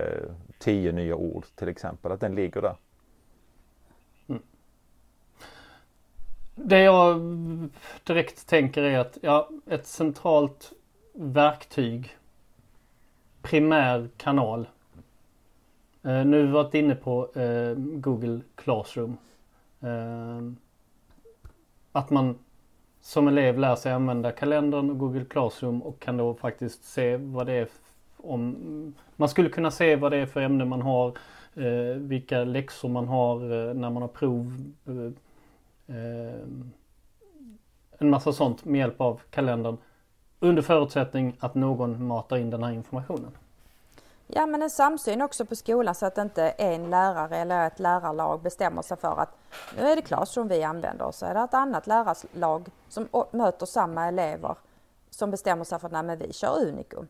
tio 0.59 0.91
nya 0.91 1.15
ord 1.15 1.45
till 1.55 1.67
exempel, 1.67 2.11
att 2.11 2.19
den 2.19 2.35
ligger 2.35 2.61
där. 2.61 2.75
Mm. 4.27 4.41
Det 6.55 6.79
jag 6.79 7.19
direkt 8.03 8.47
tänker 8.47 8.83
är 8.83 8.99
att 8.99 9.17
ja, 9.21 9.49
ett 9.65 9.87
centralt 9.87 10.71
verktyg, 11.13 12.17
primär 13.41 14.09
kanal. 14.17 14.67
Eh, 16.03 16.25
nu 16.25 16.39
har 16.39 16.45
vi 16.45 16.51
varit 16.51 16.73
inne 16.73 16.95
på 16.95 17.31
eh, 17.35 17.73
Google 17.77 18.41
Classroom. 18.55 19.17
Eh, 19.81 20.41
att 21.91 22.09
man 22.09 22.37
som 23.01 23.27
elev 23.27 23.59
lär 23.59 23.75
sig 23.75 23.91
använda 23.91 24.31
kalendern 24.31 24.89
och 24.89 24.97
Google 24.97 25.25
Classroom 25.25 25.81
och 25.81 25.99
kan 25.99 26.17
då 26.17 26.33
faktiskt 26.33 26.85
se 26.85 27.17
vad 27.17 27.45
det 27.45 27.53
är 27.53 27.67
om, 28.17 28.93
man 29.15 29.29
skulle 29.29 29.49
kunna 29.49 29.71
se 29.71 29.95
vad 29.95 30.11
det 30.11 30.17
är 30.17 30.25
för 30.25 30.41
ämne 30.41 30.65
man 30.65 30.81
har, 30.81 31.07
eh, 31.55 31.95
vilka 31.97 32.43
läxor 32.43 32.89
man 32.89 33.07
har 33.07 33.35
eh, 33.35 33.73
när 33.73 33.89
man 33.89 34.01
har 34.01 34.07
prov. 34.07 34.71
Eh, 34.87 35.95
eh, 35.95 36.41
en 37.99 38.09
massa 38.09 38.33
sånt 38.33 38.65
med 38.65 38.79
hjälp 38.79 39.01
av 39.01 39.21
kalendern. 39.29 39.77
Under 40.39 40.61
förutsättning 40.61 41.37
att 41.39 41.55
någon 41.55 42.07
matar 42.07 42.37
in 42.37 42.49
den 42.49 42.63
här 42.63 42.71
informationen. 42.71 43.31
Ja 44.27 44.45
men 44.45 44.61
en 44.61 44.69
samsyn 44.69 45.21
också 45.21 45.45
på 45.45 45.55
skolan 45.55 45.95
så 45.95 46.05
att 46.05 46.17
inte 46.17 46.49
en 46.49 46.89
lärare 46.89 47.37
eller 47.37 47.67
ett 47.67 47.79
lärarlag 47.79 48.41
bestämmer 48.41 48.81
sig 48.81 48.97
för 48.97 49.21
att 49.21 49.36
nu 49.75 49.81
är 49.81 49.95
det 49.95 50.01
Classroom 50.01 50.47
vi 50.47 50.63
använder 50.63 51.05
och 51.05 51.15
så 51.15 51.25
är 51.25 51.33
det 51.33 51.39
ett 51.39 51.53
annat 51.53 51.87
lärarlag 51.87 52.69
som 52.89 53.07
möter 53.31 53.65
samma 53.65 54.07
elever 54.07 54.55
som 55.09 55.31
bestämmer 55.31 55.63
sig 55.63 55.79
för 55.79 55.95
att 55.95 56.19
vi 56.19 56.33
kör 56.33 56.67
Unikum. 56.67 57.07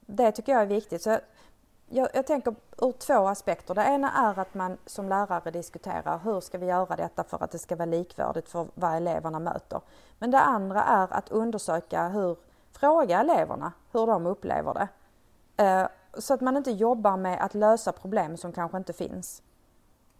Det 0.00 0.32
tycker 0.32 0.52
jag 0.52 0.62
är 0.62 0.66
viktigt. 0.66 1.02
Så 1.02 1.18
jag, 1.88 2.08
jag, 2.14 2.26
tänker 2.26 2.54
ur 2.78 2.92
två 2.92 3.26
aspekter. 3.28 3.74
Det 3.74 3.82
ena 3.82 4.12
är 4.12 4.38
att 4.38 4.54
man 4.54 4.78
som 4.86 5.08
lärare 5.08 5.50
diskuterar 5.50 6.18
hur 6.18 6.40
ska 6.40 6.58
vi 6.58 6.66
göra 6.66 6.96
detta 6.96 7.24
för 7.24 7.44
att 7.44 7.50
det 7.50 7.58
ska 7.58 7.76
vara 7.76 7.86
likvärdigt 7.86 8.48
för 8.48 8.66
vad 8.74 8.96
eleverna 8.96 9.38
möter. 9.38 9.80
Men 10.18 10.30
det 10.30 10.40
andra 10.40 10.82
är 10.82 11.12
att 11.12 11.30
undersöka 11.30 12.08
hur, 12.08 12.36
fråga 12.72 13.20
eleverna 13.20 13.72
hur 13.92 14.06
de 14.06 14.26
upplever 14.26 14.74
det. 14.74 14.88
Eh, 15.64 15.88
så 16.18 16.34
att 16.34 16.40
man 16.40 16.56
inte 16.56 16.70
jobbar 16.70 17.16
med 17.16 17.44
att 17.44 17.54
lösa 17.54 17.92
problem 17.92 18.36
som 18.36 18.52
kanske 18.52 18.76
inte 18.76 18.92
finns. 18.92 19.42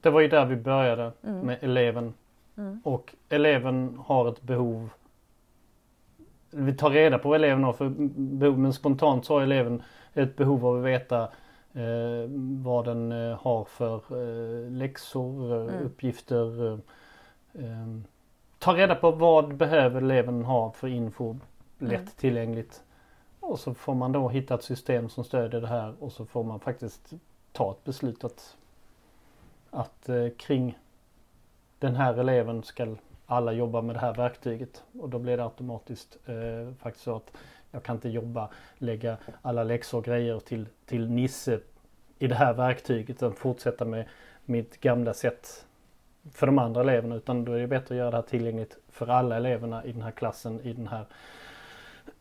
Det 0.00 0.10
var 0.10 0.20
ju 0.20 0.28
där 0.28 0.46
vi 0.46 0.56
började 0.56 1.12
mm. 1.22 1.46
med 1.46 1.58
eleven. 1.60 2.14
Mm. 2.56 2.80
Och 2.84 3.14
eleven 3.28 4.00
har 4.06 4.28
ett 4.28 4.42
behov. 4.42 4.90
Vi 6.50 6.74
tar 6.74 6.90
reda 6.90 7.18
på 7.18 7.28
vad 7.28 7.36
eleven 7.36 7.64
har 7.64 7.72
för 7.72 7.88
behov 8.16 8.58
men 8.58 8.72
spontant 8.72 9.24
så 9.24 9.34
har 9.34 9.42
eleven 9.42 9.82
ett 10.14 10.36
behov 10.36 10.66
av 10.66 10.76
att 10.76 10.84
veta 10.84 11.22
eh, 11.72 12.30
vad 12.62 12.84
den 12.84 13.12
eh, 13.12 13.38
har 13.40 13.64
för 13.64 13.96
eh, 13.96 14.70
läxor, 14.70 15.54
eh, 15.54 15.74
mm. 15.74 15.86
uppgifter. 15.86 16.72
Eh, 17.52 17.98
ta 18.58 18.76
reda 18.76 18.94
på 18.94 19.10
vad 19.10 19.54
behöver 19.54 20.02
eleven 20.02 20.44
ha 20.44 20.72
för 20.72 20.88
info 20.88 21.36
lätt 21.78 22.00
mm. 22.00 22.06
tillgängligt. 22.16 22.82
Och 23.40 23.58
så 23.58 23.74
får 23.74 23.94
man 23.94 24.12
då 24.12 24.28
hitta 24.28 24.54
ett 24.54 24.62
system 24.64 25.08
som 25.08 25.24
stödjer 25.24 25.60
det 25.60 25.66
här 25.66 25.94
och 26.00 26.12
så 26.12 26.26
får 26.26 26.44
man 26.44 26.60
faktiskt 26.60 27.12
ta 27.52 27.70
ett 27.70 27.84
beslut 27.84 28.24
att, 28.24 28.56
att 29.70 30.08
eh, 30.08 30.28
kring 30.38 30.78
den 31.78 31.96
här 31.96 32.18
eleven 32.18 32.62
ska 32.62 32.96
alla 33.26 33.52
jobba 33.52 33.82
med 33.82 33.94
det 33.94 34.00
här 34.00 34.14
verktyget. 34.14 34.82
Och 35.00 35.08
då 35.08 35.18
blir 35.18 35.36
det 35.36 35.44
automatiskt 35.44 36.18
eh, 36.26 36.74
faktiskt 36.78 37.04
så 37.04 37.16
att 37.16 37.32
jag 37.70 37.82
kan 37.82 37.96
inte 37.96 38.08
jobba, 38.08 38.48
lägga 38.78 39.16
alla 39.42 39.64
läxor 39.64 39.98
och 39.98 40.04
grejer 40.04 40.40
till, 40.40 40.66
till 40.86 41.10
Nisse 41.10 41.60
i 42.18 42.26
det 42.26 42.34
här 42.34 42.52
verktyget 42.52 43.16
utan 43.16 43.32
fortsätta 43.32 43.84
med 43.84 44.08
mitt 44.44 44.80
gamla 44.80 45.14
sätt 45.14 45.66
för 46.32 46.46
de 46.46 46.58
andra 46.58 46.80
eleverna 46.80 47.14
utan 47.14 47.44
då 47.44 47.52
är 47.52 47.58
det 47.58 47.66
bättre 47.66 47.94
att 47.94 47.98
göra 47.98 48.10
det 48.10 48.16
här 48.16 48.22
tillgängligt 48.22 48.78
för 48.88 49.06
alla 49.06 49.36
eleverna 49.36 49.84
i 49.84 49.92
den 49.92 50.02
här 50.02 50.10
klassen, 50.10 50.60
i 50.60 50.72
den 50.72 50.88
här 50.88 51.06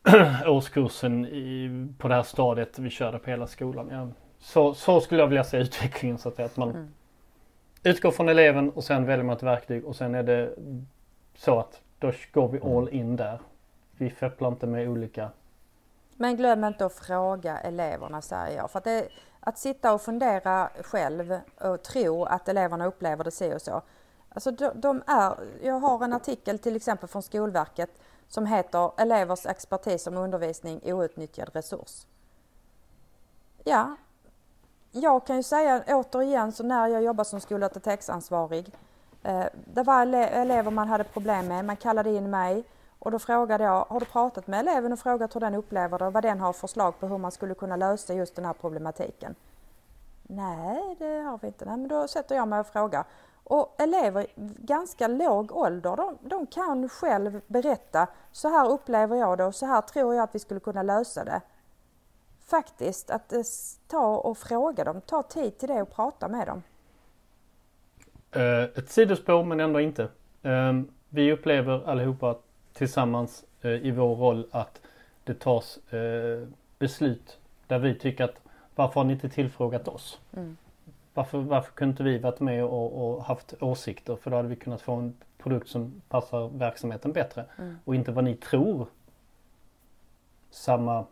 årskursen 0.50 1.26
i, 1.26 1.86
på 1.98 2.08
det 2.08 2.14
här 2.14 2.22
stadiet 2.22 2.78
vi 2.78 2.90
körde 2.90 3.18
på 3.18 3.30
hela 3.30 3.46
skolan. 3.46 3.88
Ja, 3.90 4.08
så, 4.38 4.74
så 4.74 5.00
skulle 5.00 5.20
jag 5.20 5.28
vilja 5.28 5.44
se 5.44 5.58
utvecklingen 5.60 6.18
så 6.18 6.28
att, 6.28 6.40
att 6.40 6.56
man 6.56 6.70
mm 6.70 6.88
utgår 7.82 8.10
från 8.10 8.28
eleven 8.28 8.70
och 8.70 8.84
sen 8.84 9.06
väljer 9.06 9.24
man 9.24 9.36
ett 9.36 9.42
verktyg 9.42 9.84
och 9.84 9.96
sen 9.96 10.14
är 10.14 10.22
det 10.22 10.54
så 11.34 11.58
att 11.58 11.80
då 11.98 12.12
går 12.32 12.48
vi 12.48 12.60
all 12.60 12.88
in 12.88 13.16
där. 13.16 13.40
Vi 13.92 14.10
fepplar 14.10 14.48
inte 14.48 14.66
med 14.66 14.88
olika 14.88 15.30
men 16.20 16.36
glöm 16.36 16.64
inte 16.64 16.86
att 16.86 16.92
fråga 16.92 17.58
eleverna 17.58 18.22
säger 18.22 18.56
jag. 18.56 18.70
För 18.70 18.78
att, 18.78 18.84
det, 18.84 19.08
att 19.40 19.58
sitta 19.58 19.92
och 19.92 20.02
fundera 20.02 20.70
själv 20.82 21.38
och 21.60 21.82
tro 21.82 22.24
att 22.24 22.48
eleverna 22.48 22.86
upplever 22.86 23.24
det 23.24 23.30
så 23.30 23.54
och 23.54 23.62
så. 23.62 23.82
Alltså 24.28 24.50
de, 24.50 24.70
de, 24.74 25.02
är, 25.06 25.34
jag 25.62 25.74
har 25.74 26.04
en 26.04 26.12
artikel 26.12 26.58
till 26.58 26.76
exempel 26.76 27.08
från 27.08 27.22
Skolverket 27.22 27.90
som 28.28 28.46
heter 28.46 28.92
Elevers 28.98 29.46
expertis 29.46 30.06
om 30.06 30.16
undervisning 30.16 30.80
outnyttjad 30.84 31.50
resurs. 31.52 32.06
Ja, 33.64 33.96
jag 34.90 35.26
kan 35.26 35.36
ju 35.36 35.42
säga 35.42 35.82
återigen 35.88 36.52
så 36.52 36.62
när 36.62 36.88
jag 36.88 37.02
jobbade 37.02 37.28
som 37.28 37.40
skoldatatexansvarig. 37.40 38.74
Eh, 39.22 39.44
det 39.74 39.82
var 39.82 40.02
ele 40.02 40.26
elever 40.26 40.70
man 40.70 40.88
hade 40.88 41.04
problem 41.04 41.48
med, 41.48 41.64
man 41.64 41.76
kallade 41.76 42.10
in 42.10 42.30
mig 42.30 42.64
och 42.98 43.10
då 43.10 43.18
frågade 43.18 43.64
jag, 43.64 43.84
har 43.88 44.00
du 44.00 44.06
pratat 44.06 44.46
med 44.46 44.60
eleven 44.60 44.92
och 44.92 44.98
frågat 44.98 45.36
hur 45.36 45.40
den 45.40 45.54
upplever 45.54 45.98
det 45.98 46.06
och 46.06 46.12
vad 46.12 46.22
den 46.22 46.40
har 46.40 46.52
förslag 46.52 47.00
på 47.00 47.06
hur 47.06 47.18
man 47.18 47.30
skulle 47.30 47.54
kunna 47.54 47.76
lösa 47.76 48.14
just 48.14 48.36
den 48.36 48.44
här 48.44 48.52
problematiken? 48.52 49.34
Nej, 50.22 50.96
det 50.98 51.20
har 51.20 51.38
vi 51.42 51.46
inte. 51.46 51.64
Nej, 51.64 51.76
men 51.76 51.88
då 51.88 52.08
sätter 52.08 52.36
jag 52.36 52.48
mig 52.48 52.60
och 52.60 52.66
frågar. 52.66 53.04
Och 53.44 53.74
elever 53.78 54.26
ganska 54.58 55.08
låg 55.08 55.52
ålder, 55.52 55.96
de, 55.96 56.18
de 56.20 56.46
kan 56.46 56.88
själv 56.88 57.40
berätta, 57.46 58.06
så 58.32 58.48
här 58.48 58.70
upplever 58.70 59.16
jag 59.16 59.38
det 59.38 59.44
och 59.44 59.54
så 59.54 59.66
här 59.66 59.80
tror 59.80 60.14
jag 60.14 60.22
att 60.22 60.34
vi 60.34 60.38
skulle 60.38 60.60
kunna 60.60 60.82
lösa 60.82 61.24
det. 61.24 61.40
Faktiskt, 62.50 63.10
att 63.10 63.32
eh, 63.32 63.40
ta 63.86 64.16
och 64.16 64.38
fråga 64.38 64.84
dem, 64.84 65.00
ta 65.00 65.22
tid 65.22 65.58
till 65.58 65.68
det 65.68 65.82
och 65.82 65.94
prata 65.94 66.28
med 66.28 66.46
dem. 66.46 66.62
Uh, 68.36 68.62
ett 68.78 68.90
sidospår 68.90 69.44
men 69.44 69.60
ändå 69.60 69.80
inte. 69.80 70.08
Uh, 70.44 70.82
vi 71.08 71.32
upplever 71.32 71.88
allihopa 71.88 72.36
tillsammans 72.72 73.44
uh, 73.64 73.70
i 73.70 73.90
vår 73.90 74.16
roll 74.16 74.46
att 74.50 74.80
det 75.24 75.34
tas 75.34 75.78
beslut 76.78 77.38
där 77.66 77.78
vi 77.78 77.94
tycker 77.94 78.24
att 78.24 78.34
varför 78.74 78.94
har 78.94 79.04
ni 79.04 79.12
inte 79.12 79.28
tillfrågat 79.28 79.88
oss? 79.88 80.20
Mm. 80.32 80.56
Varför, 81.14 81.38
varför 81.38 81.72
kunde 81.72 81.90
inte 81.90 82.02
vi 82.02 82.18
varit 82.18 82.40
med 82.40 82.64
och, 82.64 83.14
och, 83.16 83.24
haft 83.24 83.54
åsikter? 83.60 84.16
För 84.16 84.30
då 84.30 84.36
hade 84.36 84.48
vi 84.48 84.56
kunnat 84.56 84.80
få 84.80 84.94
en 84.94 85.14
produkt 85.38 85.68
som 85.68 86.02
passar 86.08 86.48
verksamheten 86.48 87.12
bättre. 87.12 87.44
Mm. 87.58 87.78
Och 87.84 87.94
inte 87.94 88.12
vad 88.12 88.24
ni 88.24 88.34
tror. 88.34 88.86
Samma 90.50 91.04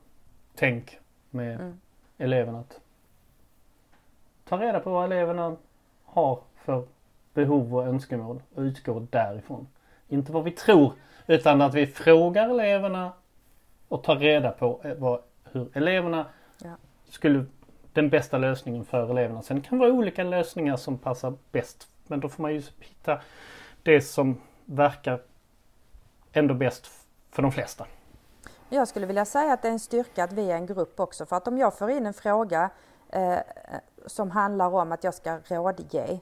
tänk 0.55 0.99
med 1.31 1.55
mm. 1.55 1.81
eleverna. 2.19 2.59
Att 2.59 2.81
ta 4.45 4.61
reda 4.61 4.81
på 4.81 4.91
vad 4.91 5.05
eleverna 5.05 5.57
har 6.05 6.41
för 6.57 6.85
behov 7.35 7.75
och 7.75 7.87
önskemål 7.87 8.43
och 8.55 8.61
utgå 8.61 9.07
därifrån. 9.11 9.67
Inte 10.09 10.33
vad 10.33 10.45
vi 10.45 10.51
tror 10.51 10.93
utan 11.27 11.63
att 11.63 11.75
vi 11.75 11.87
frågar 11.87 12.49
eleverna 12.49 13.13
och 13.89 14.05
tar 14.05 14.17
reda 14.17 14.51
på 14.51 14.81
eh, 14.85 14.95
vad, 14.95 15.21
hur 15.53 15.69
eleverna 15.77 16.27
ja. 16.63 16.77
skulle 17.09 17.45
den 17.93 18.09
bästa 18.09 18.39
lösningen 18.39 18.85
för 18.85 19.11
eleverna. 19.11 19.43
Sen 19.43 19.61
kan 19.61 19.79
det 19.79 19.85
vara 19.85 19.95
olika 19.95 20.25
lösningar 20.25 20.77
som 20.77 20.99
passar 20.99 21.35
bäst. 21.53 21.89
Men 22.07 22.21
då 22.21 22.29
får 22.29 22.43
man 22.43 22.55
ju 22.55 22.63
hitta 22.79 23.21
det 23.83 24.01
som 24.01 24.41
verkar 24.65 25.21
ändå 26.33 26.55
bäst 26.55 26.91
för 27.31 27.43
de 27.43 27.53
flesta. 27.53 27.87
Jag 28.69 28.89
skulle 28.89 29.07
vilja 29.07 29.25
säga 29.25 29.53
att 29.53 29.63
det 29.63 29.69
är 29.69 29.73
en 29.73 29.79
styrka 29.79 30.25
att 30.25 30.33
vi 30.33 30.51
är 30.51 30.57
en 30.57 30.67
grupp 30.67 31.01
också. 31.01 31.27
För 31.27 31.37
att 31.37 31.49
om 31.49 31.59
jag 31.59 31.79
får 31.79 31.91
in 31.91 32.07
en 32.07 32.15
fråga 32.15 32.71
eh, 33.09 33.39
som 34.07 34.31
handlar 34.31 34.75
om 34.75 34.93
att 34.93 35.05
jag 35.05 35.15
ska 35.15 35.39
rådge. 35.49 36.21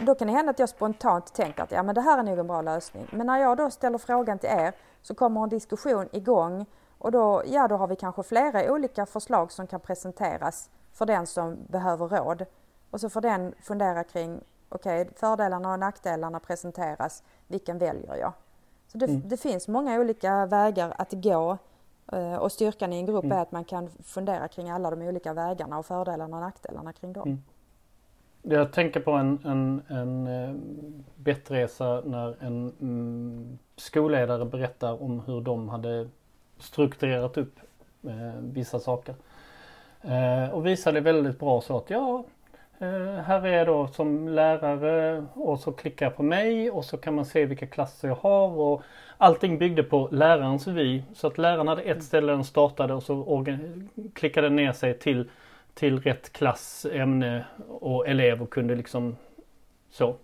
Då 0.00 0.14
kan 0.14 0.28
det 0.28 0.34
hända 0.34 0.50
att 0.50 0.58
jag 0.58 0.68
spontant 0.68 1.34
tänker 1.34 1.62
att 1.62 1.72
ja, 1.72 1.82
men 1.82 1.94
det 1.94 2.00
här 2.00 2.18
är 2.18 2.22
nog 2.22 2.38
en 2.38 2.46
bra 2.46 2.62
lösning. 2.62 3.08
Men 3.12 3.26
när 3.26 3.38
jag 3.38 3.56
då 3.56 3.70
ställer 3.70 3.98
frågan 3.98 4.38
till 4.38 4.50
er 4.50 4.72
så 5.02 5.14
kommer 5.14 5.42
en 5.42 5.48
diskussion 5.48 6.08
igång 6.12 6.66
och 6.98 7.12
då, 7.12 7.42
ja, 7.46 7.68
då 7.68 7.76
har 7.76 7.86
vi 7.86 7.96
kanske 7.96 8.22
flera 8.22 8.72
olika 8.72 9.06
förslag 9.06 9.52
som 9.52 9.66
kan 9.66 9.80
presenteras 9.80 10.70
för 10.92 11.06
den 11.06 11.26
som 11.26 11.56
behöver 11.68 12.08
råd. 12.08 12.44
Och 12.90 13.00
så 13.00 13.10
får 13.10 13.20
den 13.20 13.54
fundera 13.62 14.04
kring, 14.04 14.40
okej, 14.68 15.02
okay, 15.02 15.14
fördelarna 15.14 15.72
och 15.72 15.78
nackdelarna 15.78 16.40
presenteras, 16.40 17.22
vilken 17.46 17.78
väljer 17.78 18.16
jag? 18.16 18.32
Så 18.88 18.98
det, 18.98 19.06
mm. 19.06 19.22
det, 19.28 19.36
finns 19.36 19.68
många 19.68 20.00
olika 20.00 20.46
vägar 20.46 20.94
att 20.98 21.12
gå 21.12 21.58
eh, 22.12 22.36
och 22.36 22.52
styrkan 22.52 22.92
i 22.92 22.96
en 22.96 23.06
grupp 23.06 23.24
mm. 23.24 23.38
är 23.38 23.42
att 23.42 23.52
man 23.52 23.64
kan 23.64 23.90
fundera 24.04 24.48
kring 24.48 24.70
alla 24.70 24.90
de 24.90 25.02
olika 25.02 25.34
vägarna 25.34 25.78
och 25.78 25.86
fördelarna 25.86 26.36
och 26.36 26.42
nackdelarna 26.42 26.92
kring 26.92 27.12
dem. 27.12 27.28
Mm. 27.28 27.42
Jag 28.42 28.72
tänker 28.72 29.00
på 29.00 29.10
en, 29.10 29.38
en, 29.44 29.82
en 29.88 30.26
eh, 30.26 30.54
bettresa 31.16 32.02
när 32.04 32.36
en 32.40 32.72
mm, 32.80 33.58
skolledare 33.76 34.44
berättar 34.44 35.02
om 35.02 35.20
hur 35.20 35.40
de 35.40 35.68
hade 35.68 36.08
strukturerat 36.58 37.36
upp 37.36 37.60
eh, 38.02 38.40
vissa 38.40 38.80
saker. 38.80 39.14
Eh, 40.02 40.50
och 40.50 40.66
visade 40.66 41.00
väldigt 41.00 41.38
bra 41.38 41.60
så 41.60 41.76
att 41.76 41.90
ja, 41.90 42.24
här 42.80 43.46
är 43.46 43.58
jag 43.58 43.66
då 43.66 43.86
som 43.86 44.28
lärare 44.28 45.26
och 45.34 45.60
så 45.60 45.72
klickar 45.72 46.06
jag 46.06 46.16
på 46.16 46.22
mig 46.22 46.70
och 46.70 46.84
så 46.84 46.96
kan 46.96 47.14
man 47.14 47.24
se 47.24 47.44
vilka 47.44 47.66
klasser 47.66 48.08
jag 48.08 48.14
har 48.14 48.48
och 48.48 48.82
allting 49.16 49.58
byggde 49.58 49.82
på 49.82 50.08
lärarens 50.12 50.66
vy. 50.66 51.02
Så 51.14 51.26
att 51.26 51.38
läraren 51.38 51.68
hade 51.68 51.82
ett 51.82 52.02
ställe 52.02 52.32
den 52.32 52.44
startade 52.44 52.94
och 52.94 53.02
så 53.02 53.44
klickade 54.12 54.48
ner 54.48 54.72
sig 54.72 54.98
till, 54.98 55.30
till 55.74 56.00
rätt 56.00 56.32
klass, 56.32 56.86
ämne 56.92 57.44
och 57.68 58.08
elev 58.08 58.42
och 58.42 58.50
kunde 58.50 58.74
liksom 58.74 59.16
så. 59.90 60.16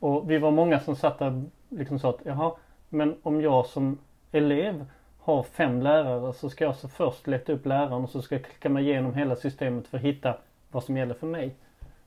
Och 0.00 0.30
vi 0.30 0.38
var 0.38 0.50
många 0.50 0.80
som 0.80 0.96
satt 0.96 1.18
där 1.18 1.44
liksom 1.68 1.98
sa 1.98 2.10
att 2.10 2.20
jaha, 2.22 2.52
men 2.88 3.16
om 3.22 3.40
jag 3.40 3.66
som 3.66 3.98
elev 4.32 4.86
har 5.18 5.42
fem 5.42 5.82
lärare 5.82 6.32
så 6.32 6.50
ska 6.50 6.64
jag 6.64 6.76
så 6.76 6.88
först 6.88 7.26
leta 7.26 7.52
upp 7.52 7.66
läraren 7.66 7.92
och 8.04 8.10
så 8.10 8.22
ska 8.22 8.34
jag 8.34 8.44
klicka 8.44 8.68
mig 8.68 8.84
igenom 8.84 9.14
hela 9.14 9.36
systemet 9.36 9.88
för 9.88 9.98
att 9.98 10.04
hitta 10.04 10.34
vad 10.76 10.84
som 10.84 10.96
gäller 10.96 11.14
för 11.14 11.26
mig. 11.26 11.54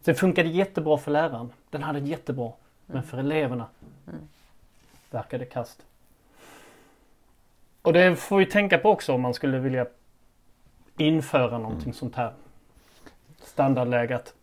Sen 0.01 0.15
funkar 0.15 0.43
det 0.43 0.49
jättebra 0.49 0.97
för 0.97 1.11
läraren. 1.11 1.51
Den 1.69 1.83
hade 1.83 1.99
jättebra. 1.99 2.51
Men 2.85 3.03
för 3.03 3.17
eleverna 3.17 3.65
Mm. 4.07 4.27
verkar 5.11 5.39
det 5.39 5.45
kast. 5.45 5.85
Och 7.81 7.93
det 7.93 8.15
får 8.15 8.37
vi 8.37 8.45
tänka 8.45 8.77
på 8.77 8.89
också 8.89 9.13
om 9.13 9.21
man 9.21 9.33
skulle 9.33 9.59
vilja 9.59 9.85
införa 10.97 11.57
någonting 11.57 11.93
sånt 11.93 12.15
här. 12.15 12.33
Standardläget. 13.41 14.33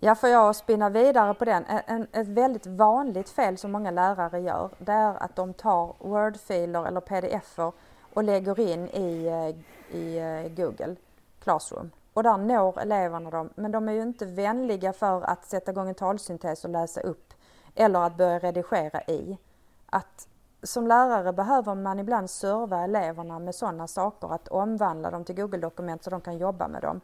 Ja, 0.00 0.14
får 0.14 0.28
jag 0.28 0.56
spinna 0.56 0.88
vidare 0.90 1.34
på 1.34 1.44
den. 1.44 1.64
En, 1.64 1.80
en, 1.86 2.06
ett 2.12 2.28
väldigt 2.28 2.66
vanligt 2.66 3.30
fel 3.30 3.58
som 3.58 3.72
många 3.72 3.90
lärare 3.90 4.40
gör 4.40 4.70
det 4.78 4.92
är 4.92 5.22
att 5.22 5.36
de 5.36 5.54
tar 5.54 5.94
Word-filer 5.98 6.86
eller 6.86 7.00
pdf-er 7.00 7.72
och 8.14 8.24
lägger 8.24 8.60
in 8.60 8.88
i, 8.88 9.26
eh, 9.26 9.96
i 9.98 10.18
eh, 10.18 10.52
Google 10.64 10.96
Classroom. 11.42 11.90
Och 12.12 12.22
där 12.22 12.36
når 12.36 12.80
eleverna 12.80 13.30
dem, 13.30 13.50
men 13.54 13.72
de 13.72 13.88
är 13.88 13.92
ju 13.92 14.02
inte 14.02 14.26
vänliga 14.26 14.92
för 14.92 15.22
att 15.22 15.44
sätta 15.44 15.70
igång 15.70 15.88
en 15.88 15.94
talsyntes 15.94 16.64
och 16.64 16.70
läsa 16.70 17.00
upp 17.00 17.34
eller 17.74 18.00
att 18.00 18.16
börja 18.16 18.38
redigera 18.38 19.02
i. 19.02 19.38
Att 19.86 20.28
som 20.62 20.86
lärare 20.86 21.32
behöver 21.32 21.74
man 21.74 21.98
ibland 21.98 22.30
serva 22.30 22.84
eleverna 22.84 23.38
med 23.38 23.54
sådana 23.54 23.86
saker, 23.86 24.34
att 24.34 24.48
omvandla 24.48 25.10
dem 25.10 25.24
till 25.24 25.34
Google-dokument 25.34 26.04
så 26.04 26.10
de 26.10 26.20
kan 26.20 26.38
jobba 26.38 26.68
med 26.68 26.82
dem. 26.82 27.00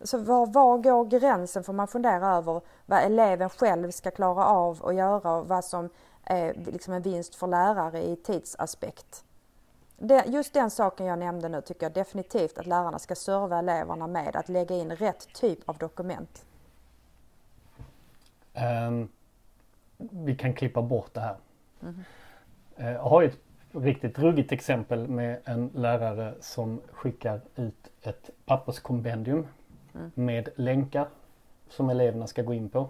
Så 0.00 0.18
var, 0.18 0.46
var 0.46 0.78
går 0.78 1.04
gränsen 1.04 1.64
får 1.64 1.72
man 1.72 1.88
fundera 1.88 2.36
över 2.36 2.60
vad 2.86 3.02
eleven 3.02 3.50
själv 3.50 3.90
ska 3.90 4.10
klara 4.10 4.46
av 4.46 4.86
att 4.86 4.94
göra 4.94 5.32
och 5.32 5.48
vad 5.48 5.64
som 5.64 5.88
är 6.24 6.54
liksom 6.54 6.94
en 6.94 7.02
vinst 7.02 7.34
för 7.34 7.46
lärare 7.46 8.02
i 8.02 8.16
tidsaspekt. 8.16 9.24
Det, 10.00 10.24
just 10.26 10.52
den 10.54 10.70
saken 10.70 11.06
jag 11.06 11.18
nämnde 11.18 11.48
nu 11.48 11.60
tycker 11.60 11.86
jag 11.86 11.92
definitivt 11.92 12.58
att 12.58 12.66
lärarna 12.66 12.98
ska 12.98 13.14
serva 13.14 13.58
eleverna 13.58 14.06
med 14.06 14.36
att 14.36 14.48
lägga 14.48 14.76
in 14.76 14.96
rätt 14.96 15.32
typ 15.32 15.68
av 15.68 15.78
dokument. 15.78 16.44
Ehm, 18.54 19.08
vi 19.96 20.36
kan 20.36 20.54
klippa 20.54 20.82
bort 20.82 21.14
det 21.14 21.20
här. 21.20 21.36
Eh, 22.76 22.90
jag 22.90 23.02
har 23.02 23.22
ett 23.22 23.38
riktigt 23.72 24.18
ruggigt 24.18 24.52
exempel 24.52 25.08
med 25.08 25.38
en 25.44 25.70
lärare 25.74 26.34
som 26.40 26.80
skickar 26.92 27.40
ut 27.56 27.90
ett 28.02 28.30
papperskompendium 28.46 29.46
med 30.14 30.48
länkar 30.56 31.08
som 31.68 31.90
eleverna 31.90 32.26
ska 32.26 32.42
gå 32.42 32.54
in 32.54 32.68
på. 32.68 32.88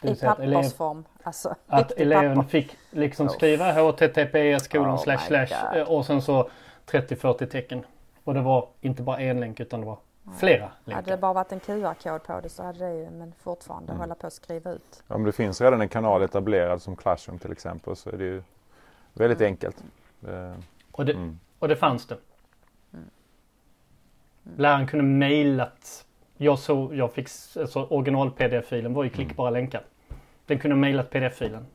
Det 0.00 0.06
I 0.08 0.10
vill 0.10 0.16
säga 0.18 0.32
att 0.32 0.38
elev- 0.38 0.54
pappersform. 0.54 1.04
Alltså 1.22 1.54
Att 1.66 1.90
eleven 1.92 2.36
papper. 2.36 2.48
fick 2.48 2.76
liksom 2.90 3.26
Oh. 3.26 3.32
skriva 3.32 3.72
https 3.72 4.68
kolon 4.68 4.88
Oh 4.94 5.02
slash 5.02 5.18
slash 5.18 5.76
eh, 5.76 5.88
och 5.92 6.06
sen 6.06 6.22
så 6.22 6.48
30-40 6.86 7.46
tecken. 7.46 7.84
Och 8.24 8.34
det 8.34 8.40
var 8.40 8.68
inte 8.80 9.02
bara 9.02 9.18
en 9.20 9.40
länk 9.40 9.60
utan 9.60 9.80
det 9.80 9.86
var 9.86 9.98
flera 10.38 10.62
Hade 10.64 10.72
det 10.84 10.90
länkar. 10.94 11.16
bara 11.16 11.32
varit 11.32 11.52
en 11.52 11.60
QR-kod 11.60 12.22
på 12.22 12.40
det 12.40 12.48
så 12.48 12.62
hade 12.62 12.78
det 12.78 12.94
ju, 12.94 13.10
men 13.10 13.32
fortfarande 13.42 13.92
Mm. 13.92 14.00
hålla 14.00 14.14
på 14.14 14.26
att 14.26 14.32
skriva 14.32 14.70
ut. 14.72 15.02
Om 15.08 15.24
det 15.24 15.32
finns 15.32 15.60
redan 15.60 15.80
en 15.80 15.88
kanal 15.88 16.22
etablerad 16.22 16.82
som 16.82 16.96
Classroom 16.96 17.38
till 17.38 17.52
exempel 17.52 17.96
så 17.96 18.10
är 18.10 18.16
det 18.16 18.24
ju 18.24 18.42
väldigt 19.12 19.40
enkelt. 19.40 19.76
Eh, 20.28 20.52
Och 20.92 21.04
det, 21.04 21.12
Mm. 21.12 21.40
och 21.58 21.68
det 21.68 21.76
fanns 21.76 22.06
det. 22.06 22.16
Läraren 24.56 24.86
kunde 24.86 25.04
mejlat. 25.04 26.03
Jag 26.36 26.58
såg, 26.58 26.94
jag 26.94 27.12
fick, 27.12 27.28
alltså 27.58 27.86
original 27.90 28.30
pdf-filen 28.30 28.94
var 28.94 29.04
ju 29.04 29.10
klickbara 29.10 29.50
länkar. 29.50 29.82
Den 30.46 30.58
kunde 30.58 30.76
mejlat 30.76 31.10
pdf-filen. 31.10 31.66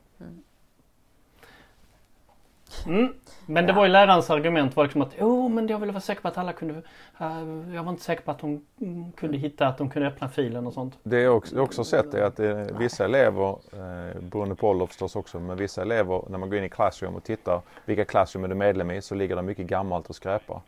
Mm. 2.86 3.14
Men 3.46 3.66
det 3.66 3.72
var 3.72 3.84
ju 3.84 3.92
lärarens 3.92 4.30
argument 4.30 4.76
var 4.76 4.84
liksom 4.84 5.02
att 5.02 5.14
jo 5.20 5.48
men 5.48 5.68
jag 5.68 5.78
ville 5.78 5.92
vara 5.92 6.00
säker 6.00 6.22
på 6.22 6.28
att 6.28 6.38
alla 6.38 6.52
kunde, 6.52 6.74
eh, 7.20 7.74
jag 7.74 7.82
var 7.82 7.90
inte 7.90 8.02
säker 8.02 8.22
på 8.22 8.30
att 8.30 8.38
de 8.38 8.66
mm, 8.80 9.12
kunde 9.12 9.38
hitta, 9.38 9.66
att 9.66 9.78
de 9.78 9.90
kunde 9.90 10.08
öppna 10.08 10.28
filen 10.28 10.66
och 10.66 10.72
sånt. 10.72 10.98
Det 11.02 11.20
jag 11.20 11.36
också, 11.36 11.60
också 11.60 11.84
sett 11.84 12.14
är 12.14 12.22
att 12.22 12.36
det 12.36 12.46
är 12.46 12.72
vissa 12.78 13.04
elever, 13.04 13.48
eh, 13.72 14.20
beroende 14.20 14.54
på 14.54 14.68
ålder 14.68 14.86
förstås 14.86 15.16
också, 15.16 15.40
men 15.40 15.56
vissa 15.56 15.82
elever 15.82 16.22
när 16.28 16.38
man 16.38 16.50
går 16.50 16.58
in 16.58 16.64
i 16.64 16.68
Classroom 16.68 17.14
och 17.14 17.24
tittar 17.24 17.60
vilka 17.84 18.04
Classroom 18.04 18.44
är 18.44 18.48
du 18.48 18.54
medlem 18.54 18.90
i 18.90 19.02
så 19.02 19.14
ligger 19.14 19.36
det 19.36 19.42
mycket 19.42 19.66
gammalt 19.66 20.08
och 20.08 20.16
skräpar. 20.16 20.60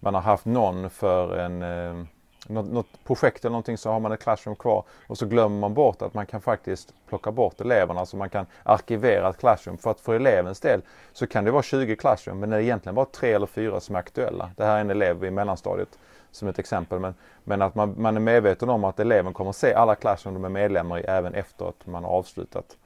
Man 0.00 0.14
har 0.14 0.22
haft 0.22 0.44
någon 0.44 0.90
för 0.90 1.36
en, 1.38 1.62
eh, 1.62 2.06
något, 2.48 2.72
något 2.72 3.04
projekt 3.04 3.44
eller 3.44 3.50
någonting 3.50 3.78
så 3.78 3.90
har 3.90 4.00
man 4.00 4.12
ett 4.12 4.20
Classroom 4.20 4.56
kvar 4.56 4.84
och 5.06 5.18
så 5.18 5.26
glömmer 5.26 5.58
man 5.58 5.74
bort 5.74 6.02
att 6.02 6.14
man 6.14 6.26
kan 6.26 6.40
faktiskt 6.40 6.94
plocka 7.08 7.32
bort 7.32 7.60
eleverna 7.60 8.06
så 8.06 8.16
man 8.16 8.30
kan 8.30 8.46
arkivera 8.62 9.28
ett 9.28 9.38
Classroom. 9.38 9.78
För 9.78 9.90
att 9.90 10.00
för 10.00 10.14
elevens 10.14 10.60
del 10.60 10.82
så 11.12 11.26
kan 11.26 11.44
det 11.44 11.50
vara 11.50 11.62
20 11.62 11.96
Classroom 11.96 12.40
men 12.40 12.50
det 12.50 12.56
är 12.56 12.60
egentligen 12.60 12.94
bara 12.94 13.06
tre 13.06 13.32
eller 13.32 13.46
fyra 13.46 13.80
som 13.80 13.94
är 13.94 13.98
aktuella. 13.98 14.50
Det 14.56 14.64
här 14.64 14.76
är 14.76 14.80
en 14.80 14.90
elev 14.90 15.24
i 15.24 15.30
mellanstadiet 15.30 15.98
som 16.30 16.48
ett 16.48 16.58
exempel. 16.58 16.98
Men, 16.98 17.14
men 17.44 17.62
att 17.62 17.74
man, 17.74 17.94
man 17.98 18.16
är 18.16 18.20
medveten 18.20 18.68
om 18.68 18.84
att 18.84 19.00
eleven 19.00 19.32
kommer 19.32 19.52
se 19.52 19.74
alla 19.74 19.94
Classroom 19.94 20.34
de 20.34 20.44
är 20.44 20.48
medlemmar 20.48 20.98
i 20.98 21.02
även 21.02 21.34
efter 21.34 21.68
att 21.68 21.86
man 21.86 22.04
har 22.04 22.10
avslutat. 22.10 22.76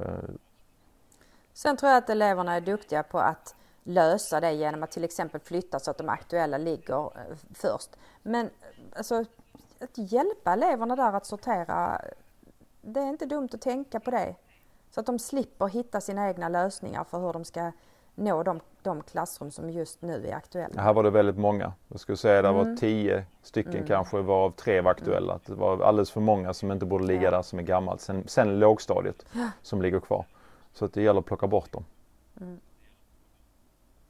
Eh. 0.00 0.06
Sen 1.52 1.76
tror 1.76 1.90
jag 1.90 1.98
att 1.98 2.10
eleverna 2.10 2.54
är 2.54 2.60
duktiga 2.60 3.02
på 3.02 3.18
att 3.18 3.54
lösa 3.88 4.40
det 4.40 4.52
genom 4.52 4.82
att 4.82 4.90
till 4.90 5.04
exempel 5.04 5.40
flytta 5.40 5.78
så 5.80 5.90
att 5.90 5.98
de 5.98 6.08
aktuella 6.08 6.58
ligger 6.58 7.04
eh, 7.04 7.36
först. 7.54 7.90
Men 8.22 8.50
alltså, 8.96 9.14
att 9.80 9.90
hjälpa 10.12 10.52
eleverna 10.52 10.96
där 10.96 11.12
att 11.12 11.26
sortera, 11.26 12.00
det 12.82 13.00
är 13.00 13.06
inte 13.08 13.26
dumt 13.26 13.48
att 13.52 13.60
tänka 13.60 14.00
på 14.00 14.10
det. 14.10 14.34
Så 14.90 15.00
att 15.00 15.06
de 15.06 15.18
slipper 15.18 15.66
hitta 15.68 16.00
sina 16.00 16.28
egna 16.28 16.48
lösningar 16.48 17.04
för 17.04 17.18
hur 17.18 17.32
de 17.32 17.44
ska 17.44 17.72
nå 18.14 18.42
de, 18.42 18.60
de 18.82 19.02
klassrum 19.02 19.50
som 19.50 19.70
just 19.70 20.02
nu 20.02 20.26
är 20.26 20.34
aktuella. 20.34 20.82
Här 20.82 20.92
var 20.92 21.02
det 21.02 21.10
väldigt 21.10 21.38
många. 21.38 21.72
Jag 21.88 22.00
skulle 22.00 22.16
säga 22.18 22.42
det 22.42 22.52
var 22.52 22.62
Mm. 22.62 22.76
tio 22.76 23.24
stycken 23.42 23.86
kanske 23.86 24.20
varav 24.20 24.50
tre 24.50 24.80
var 24.80 24.90
aktuella. 24.90 25.40
Det 25.46 25.54
var 25.54 25.80
alldeles 25.82 26.10
för 26.10 26.20
många 26.20 26.54
som 26.54 26.72
inte 26.72 26.86
borde 26.86 27.04
ligga 27.04 27.22
Ja. 27.22 27.30
där 27.30 27.42
som 27.42 27.58
är 27.58 27.62
gammalt. 27.62 28.00
Sen, 28.00 28.24
sen 28.28 28.58
lågstadiet 28.58 29.26
som 29.62 29.82
ligger 29.82 30.00
kvar. 30.00 30.24
Så 30.72 30.84
att 30.84 30.92
det 30.92 31.02
gäller 31.02 31.20
att 31.20 31.26
plocka 31.26 31.46
bort 31.46 31.72
dem. 31.72 31.84
Mm. 32.40 32.60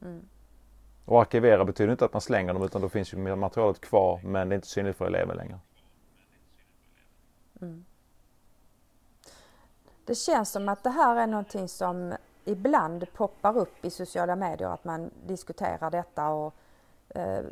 Mm. 0.03 0.29
Och 1.05 1.21
arkivera 1.21 1.65
betyder 1.65 1.93
inte 1.93 2.05
att 2.05 2.13
man 2.13 2.21
slänger 2.21 2.55
dem 2.55 2.63
utan 2.63 2.83
då 2.83 2.89
finns 2.89 3.13
ju 3.13 3.37
materialet 3.37 3.81
kvar 3.81 4.21
men 4.25 4.49
det 4.49 4.55
är 4.55 4.57
inte 4.57 4.69
synligt 4.69 4.97
för 4.97 5.07
eleven 5.07 5.37
längre. 5.37 5.59
Mm. 7.61 7.85
Det 10.05 10.15
känns 10.15 10.51
som 10.51 10.69
att 10.69 10.83
det 10.83 10.91
här 10.91 11.17
är 11.17 11.27
någonting 11.27 11.69
som 11.69 12.15
ibland 12.45 13.13
poppar 13.13 13.59
upp 13.59 13.85
i 13.85 13.91
sociala 13.91 14.37
medier, 14.37 14.69
att 14.69 14.85
man 14.85 15.11
diskuterar 15.27 15.91
detta 15.91 16.29
och 16.29 16.55
eh, 17.09 17.45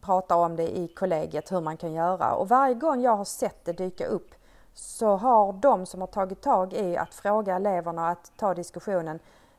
pratar 0.00 0.36
om 0.36 0.56
det 0.56 0.78
i 0.78 0.88
kollegiet, 0.88 1.52
hur 1.52 1.60
man 1.60 1.76
kan 1.76 1.92
göra. 1.92 2.34
Och 2.34 2.48
varje 2.48 2.74
gång 2.74 3.02
jag 3.02 3.16
har 3.16 3.24
sett 3.24 3.64
det 3.64 3.72
dyka 3.72 4.06
upp 4.06 4.34
så 4.74 5.16
har 5.16 5.52
de 5.52 5.86
som 5.86 6.00
har 6.00 6.08
tagit 6.08 6.42
tag 6.42 6.72
i 6.72 6.96
att 6.96 7.14
fråga 7.14 7.56
eleverna 7.56 8.08
att 8.08 8.32
ta 8.36 8.54
diskussionen 8.54 9.18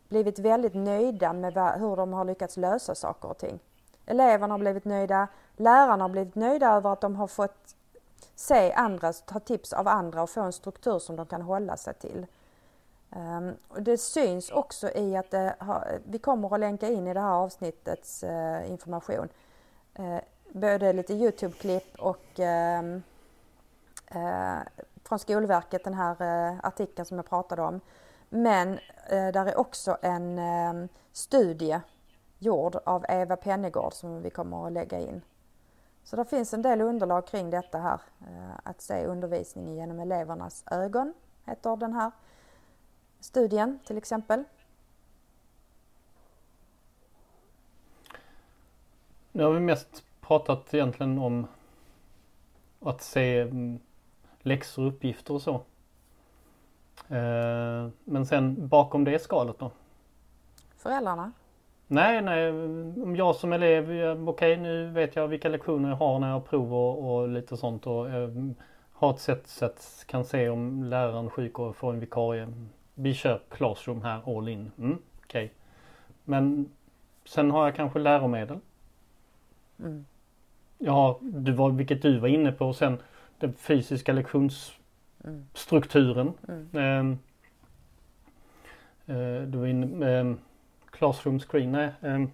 blivit 0.10 0.40
väldigt 0.40 0.74
nöjda 0.74 1.34
med 1.34 1.54
hur 1.80 1.96
de 1.96 2.14
har 2.14 2.26
lyckats 2.26 2.58
lösa 2.58 2.96
saker 2.96 3.30
och 3.30 3.38
ting. 3.38 3.60
Eleverna 4.06 4.54
har 4.54 4.60
blivit 4.60 4.86
nöjda, 4.86 5.28
lärarna 5.56 6.04
har 6.04 6.10
blivit 6.10 6.36
nöjda 6.36 6.68
över 6.68 6.94
att 6.94 7.02
de 7.02 7.16
har 7.16 7.28
fått 7.28 7.76
se 8.36 8.74
andra, 8.74 9.14
ta 9.14 9.40
tips 9.40 9.74
av 9.74 9.88
andra 9.88 10.24
och 10.24 10.30
få 10.30 10.42
en 10.42 10.54
struktur 10.54 11.00
som 11.00 11.16
de 11.16 11.26
kan 11.26 11.42
hålla 11.42 11.78
sig 11.78 11.94
till. 11.94 12.26
Ehm, 13.12 13.56
och 13.68 13.82
det 13.82 13.98
syns 13.98 14.52
också 14.52 14.90
i 14.90 15.18
att 15.18 15.32
det 15.32 15.56
har, 15.60 16.00
vi 16.06 16.20
kommer 16.20 16.54
att 16.54 16.60
länka 16.60 16.88
in 16.88 17.08
i 17.08 17.14
det 17.14 17.20
här 17.20 17.34
avsnittets 17.34 18.24
eh, 18.24 18.72
information 18.72 19.30
eh, 19.94 20.20
både 20.50 20.94
lite 20.94 21.14
Youtube-klipp 21.14 21.96
och 22.00 22.40
ehm, 22.40 23.04
eh, 24.08 24.58
från 25.04 25.20
Skolverket, 25.20 25.84
den 25.84 25.94
här 25.94 26.60
artikeln 26.64 27.06
som 27.06 27.18
jag 27.18 27.30
pratade 27.30 27.62
om. 27.62 27.82
Men 28.30 28.74
eh, 29.10 29.28
där 29.34 29.46
är 29.46 29.58
också 29.58 29.98
en 30.02 30.40
eh, 30.40 30.90
studie 31.12 31.82
gjord 32.40 32.76
av 32.86 33.06
Eva 33.10 33.36
Pennegård 33.36 33.94
som 33.94 34.22
vi 34.22 34.30
kommer 34.30 34.68
att 34.68 34.74
lägga 34.74 35.00
in. 35.00 35.22
Så 36.04 36.16
det 36.16 36.26
finns 36.26 36.54
en 36.54 36.62
del 36.62 36.82
underlag 36.82 37.28
kring 37.28 37.50
detta 37.50 37.78
här. 37.78 38.02
Eh, 38.22 38.60
att 38.64 38.82
se 38.82 39.06
undervisningen 39.06 39.76
genom 39.76 40.00
elevernas 40.00 40.64
ögon 40.72 41.14
heter 41.46 41.76
den 41.76 41.94
här 41.94 42.12
studien 43.20 43.80
till 43.86 43.98
exempel. 43.98 44.44
Nu 49.32 49.44
har 49.44 49.52
vi 49.52 49.60
mest 49.60 50.04
pratat 50.22 50.74
egentligen 50.74 51.20
om 51.20 51.48
att 52.80 53.02
se 53.02 53.42
mm, 53.42 53.80
läxor 54.40 54.86
och 54.86 54.94
uppgifter 54.94 55.34
och 55.34 55.42
så. 55.42 55.62
Eh, 57.10 57.90
Men 58.04 58.26
sen 58.26 58.68
bakom 58.68 59.04
det 59.04 59.20
skalet 59.20 59.60
då? 59.60 59.72
Föräldrarna. 60.78 61.32
Nej, 61.88 62.22
nej, 62.22 62.50
om 63.04 63.16
jag 63.16 63.36
som 63.36 63.54
elev, 63.54 63.92
okej 64.30 64.58
nu 64.58 64.90
vet 64.90 65.16
jag 65.16 65.28
vilka 65.28 65.50
lektioner 65.50 65.90
jag 65.90 65.96
har 65.96 66.20
när 66.20 66.28
jag 66.28 66.34
har 66.34 66.42
prov 66.42 66.74
och, 66.74 67.16
och 67.16 67.28
lite 67.30 67.58
sånt 67.58 67.88
och 67.88 68.10
eh, 68.10 68.30
har 68.94 69.14
ett 69.14 69.20
sätt 69.20 69.48
så 69.48 69.66
att 69.66 70.04
kan 70.08 70.26
se 70.26 70.50
om 70.50 70.84
läraren 70.84 71.26
är 71.26 71.30
sjuk 71.30 71.60
och 71.60 71.76
får 71.76 71.94
en 71.94 72.00
vikarie. 72.00 72.48
Vi 72.94 73.14
kör 73.14 73.42
classroom 73.50 74.02
här 74.02 74.38
all 74.38 74.50
in. 74.50 74.72
Mm, 74.78 74.98
okej. 75.24 75.54
Men 76.24 76.70
sen 77.26 77.52
har 77.52 77.66
jag 77.66 77.76
kanske 77.76 78.00
läromedel. 78.00 78.60
Mm. 79.80 80.06
Jag 80.78 80.94
har, 80.94 81.18
du 81.22 81.52
var, 81.52 81.70
vilket 81.70 82.02
du 82.02 82.20
var 82.20 82.28
inne 82.28 82.52
på, 82.52 82.74
sen 82.74 82.98
den 83.40 83.54
fysiska 83.54 84.14
lektionsstrukturen. 84.14 84.77
Mm. 85.24 85.46
Ehm, 86.74 87.20
eh, 89.06 89.42
du 89.48 89.58
var 89.58 89.68
inne 89.68 90.12
ehm, 90.20 90.38
Classroom 90.92 91.40
screen, 91.40 91.72
nej. 91.72 91.90
ehm, 92.02 92.32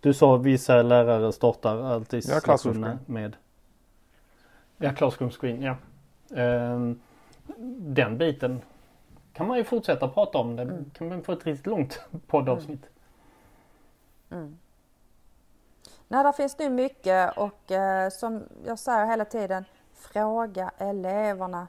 du 0.00 0.14
sa 0.14 0.36
vissa 0.36 0.82
lärare 0.82 1.32
startar 1.32 1.82
alltid 1.82 2.24
Ja, 2.28 2.40
classroom 2.40 2.74
lektionerna 2.74 2.98
screen. 3.04 3.12
med 3.14 3.36
Ja, 4.78 4.92
Classroom 4.92 5.30
screen, 5.30 5.62
ja. 5.62 5.76
Ehm, 6.34 7.00
den 7.78 8.18
biten 8.18 8.62
kan 9.32 9.46
man 9.48 9.58
ju 9.58 9.64
fortsätta 9.64 10.08
prata 10.08 10.38
om. 10.38 10.56
Det 10.56 10.62
Mm. 10.62 10.90
kan 10.94 11.08
man 11.08 11.22
få 11.22 11.32
ett 11.32 11.46
riktigt 11.46 11.66
långt 11.66 12.00
poddavsnitt. 12.26 12.86
Mm. 14.30 14.58
Nej, 16.08 16.24
där 16.24 16.32
finns 16.32 16.58
nu 16.58 16.70
mycket 16.70 17.36
och 17.38 17.70
eh, 17.72 18.08
som 18.10 18.42
jag 18.66 18.78
säger 18.78 19.06
hela 19.06 19.24
tiden, 19.24 19.64
fråga 19.98 20.70
eleverna. 20.78 21.68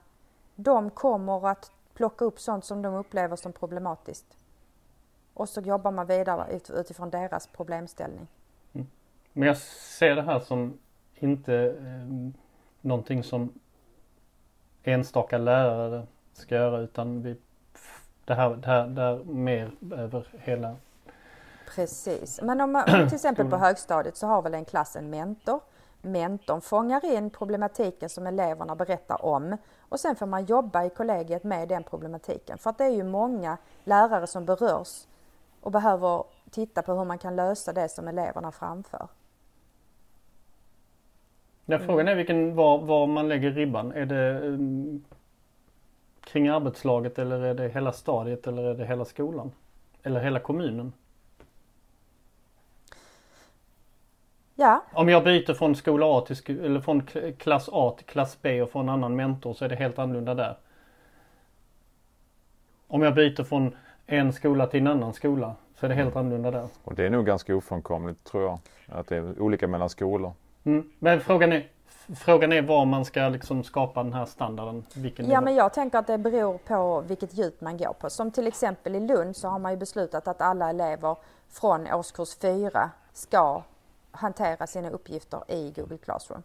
De 0.55 0.89
kommer 0.89 1.47
att 1.47 1.71
plocka 1.93 2.25
upp 2.25 2.39
sånt 2.39 2.65
som 2.65 2.81
de 2.81 2.93
upplever 2.93 3.35
som 3.35 3.53
problematiskt. 3.53 4.37
Och 5.33 5.49
så 5.49 5.61
jobbar 5.61 5.91
man 5.91 6.07
vidare 6.07 6.55
ut, 6.55 6.69
utifrån 6.69 7.09
deras 7.09 7.47
problemställning. 7.47 8.27
Men 9.33 9.47
jag 9.47 9.57
ser 9.57 10.15
det 10.15 10.21
här 10.21 10.39
som 10.39 10.77
inte 11.15 11.55
eh, 11.55 12.31
någonting 12.81 13.23
som 13.23 13.53
enstaka 14.83 15.37
lärare 15.37 16.07
ska 16.33 16.55
göra 16.55 16.79
utan 16.79 17.21
vi, 17.21 17.37
det, 18.25 18.33
här, 18.33 18.49
det, 18.49 18.67
här, 18.67 18.87
det 18.87 19.01
här 19.01 19.23
mer 19.23 19.71
över 19.91 20.27
hela 20.39 20.75
Precis. 21.75 22.41
Men 22.41 22.61
om 22.61 22.71
man, 22.71 22.85
till 22.85 23.15
exempel 23.15 23.49
på 23.49 23.57
högstadiet 23.57 24.17
så 24.17 24.27
har 24.27 24.41
väl 24.41 24.53
en 24.53 24.65
klass 24.65 24.95
en 24.95 25.09
mentor. 25.09 25.59
Mentorn 26.01 26.61
fångar 26.61 27.05
in 27.05 27.29
problematiken 27.29 28.09
som 28.09 28.27
eleverna 28.27 28.75
berättar 28.75 29.25
om 29.25 29.57
och 29.79 29.99
sen 29.99 30.15
får 30.15 30.25
man 30.25 30.45
jobba 30.45 30.83
i 30.83 30.89
kollegiet 30.89 31.43
med 31.43 31.67
den 31.67 31.83
problematiken. 31.83 32.57
För 32.57 32.69
att 32.69 32.77
det 32.77 32.83
är 32.83 32.95
ju 32.95 33.03
många 33.03 33.57
lärare 33.83 34.27
som 34.27 34.45
berörs 34.45 35.07
och 35.61 35.71
behöver 35.71 36.23
titta 36.51 36.81
på 36.81 36.93
hur 36.93 37.05
man 37.05 37.17
kan 37.17 37.35
lösa 37.35 37.73
det 37.73 37.89
som 37.89 38.07
eleverna 38.07 38.51
framför. 38.51 39.07
Ja, 41.65 41.79
frågan 41.79 42.07
är 42.07 42.15
vilken, 42.15 42.55
var, 42.55 42.77
var 42.77 43.07
man 43.07 43.27
lägger 43.27 43.51
ribban. 43.51 43.91
Är 43.91 44.05
det 44.05 44.39
um, 44.39 45.03
kring 46.21 46.47
arbetslaget 46.47 47.19
eller 47.19 47.39
är 47.39 47.53
det 47.53 47.69
hela 47.69 47.91
stadiet 47.91 48.47
eller 48.47 48.63
är 48.63 48.73
det 48.73 48.85
hela 48.85 49.05
skolan? 49.05 49.51
Eller 50.03 50.19
hela 50.19 50.39
kommunen? 50.39 50.93
Ja, 54.59 54.83
Om 54.93 55.09
jag 55.09 55.23
byter 55.23 55.53
från 55.53 55.75
skola 55.75 56.05
A 56.17 56.21
till 56.27 56.35
sk- 56.35 56.65
eller 56.65 56.81
från 56.81 57.01
klass 57.37 57.69
A 57.71 57.93
till 57.97 58.05
klass 58.05 58.37
B 58.41 58.61
och 58.61 58.69
får 58.69 58.79
en 58.79 58.89
annan 58.89 59.15
mentor 59.15 59.53
så 59.53 59.65
är 59.65 59.69
det 59.69 59.75
helt 59.75 59.99
annorlunda 59.99 60.33
där. 60.33 60.57
Om 62.87 63.01
jag 63.01 63.15
byter 63.15 63.43
från 63.43 63.75
en 64.05 64.33
skola 64.33 64.67
till 64.67 64.79
en 64.79 64.87
annan 64.87 65.13
skola 65.13 65.55
så 65.79 65.85
är 65.85 65.89
det 65.89 65.95
helt 65.95 66.15
annorlunda 66.15 66.51
där. 66.51 66.67
Och 66.83 66.95
det 66.95 67.05
är 67.05 67.09
nog 67.09 67.25
ganska 67.25 67.55
ofrånkomligt 67.55 68.23
tror 68.23 68.43
jag. 68.43 68.59
Att 68.87 69.07
det 69.07 69.15
är 69.15 69.41
olika 69.41 69.67
mellan 69.67 69.89
skolor. 69.89 70.33
Mm. 70.63 70.91
Men 70.99 71.21
frågan 71.21 71.53
är, 71.53 71.67
frågan 72.15 72.53
är 72.53 72.61
var 72.61 72.85
man 72.85 73.05
ska 73.05 73.29
liksom 73.29 73.63
skapa 73.63 74.03
den 74.03 74.13
här 74.13 74.25
standarden. 74.25 74.85
Vilken 74.93 75.25
ja 75.25 75.39
nivå. 75.39 75.45
men 75.45 75.55
jag 75.55 75.73
tänker 75.73 75.97
att 75.97 76.07
det 76.07 76.17
beror 76.17 76.57
på 76.57 77.01
vilket 77.01 77.33
djup 77.33 77.61
man 77.61 77.77
går 77.77 77.93
på. 77.93 78.09
Som 78.09 78.31
till 78.31 78.47
exempel 78.47 78.95
i 78.95 78.99
Lund 78.99 79.35
så 79.35 79.47
har 79.47 79.59
man 79.59 79.71
ju 79.71 79.77
beslutat 79.77 80.27
att 80.27 80.41
alla 80.41 80.69
elever 80.69 81.15
från 81.49 81.87
årskurs 81.93 82.37
4 82.41 82.89
ska 83.13 83.63
hantera 84.11 84.67
sina 84.67 84.89
uppgifter 84.89 85.43
i 85.47 85.71
Google 85.71 85.97
Classroom. 85.97 86.43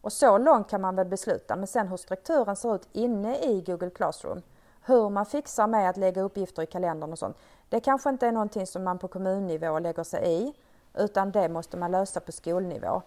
Och 0.00 0.12
så 0.12 0.38
långt 0.38 0.70
kan 0.70 0.80
man 0.80 0.96
väl 0.96 1.06
besluta, 1.06 1.56
men 1.56 1.66
sen 1.66 1.88
hur 1.88 1.96
strukturen 1.96 2.56
ser 2.56 2.74
ut 2.74 2.88
inne 2.92 3.38
i 3.38 3.60
Google 3.60 3.90
Classroom, 3.90 4.42
hur 4.86 5.08
man 5.08 5.26
fixar 5.26 5.66
med 5.66 5.90
att 5.90 5.96
lägga 5.96 6.22
uppgifter 6.22 6.62
i 6.62 6.66
kalendern 6.66 7.12
och 7.12 7.18
sånt, 7.18 7.36
det 7.68 7.80
kanske 7.80 8.10
inte 8.10 8.26
är 8.26 8.32
någonting 8.32 8.66
som 8.66 8.84
man 8.84 8.98
på 8.98 9.08
kommunnivå 9.08 9.78
lägger 9.78 10.02
sig 10.04 10.32
i, 10.32 10.54
utan 10.94 11.30
det 11.30 11.48
måste 11.48 11.76
man 11.76 11.90
lösa 11.90 12.20
på 12.20 12.32
skolnivå. 12.32 13.02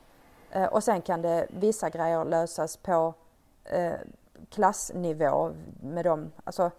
Eh, 0.51 0.65
Och 0.65 0.83
sen 0.83 1.01
kan 1.01 1.21
det 1.21 1.47
vissa 1.49 1.89
grejer 1.89 2.25
lösas 2.25 2.77
på 2.77 3.13
eh, 3.63 3.93
klassnivå 4.49 5.51
med 5.83 6.05
dem. 6.05 6.31
Alltså, 6.43 6.71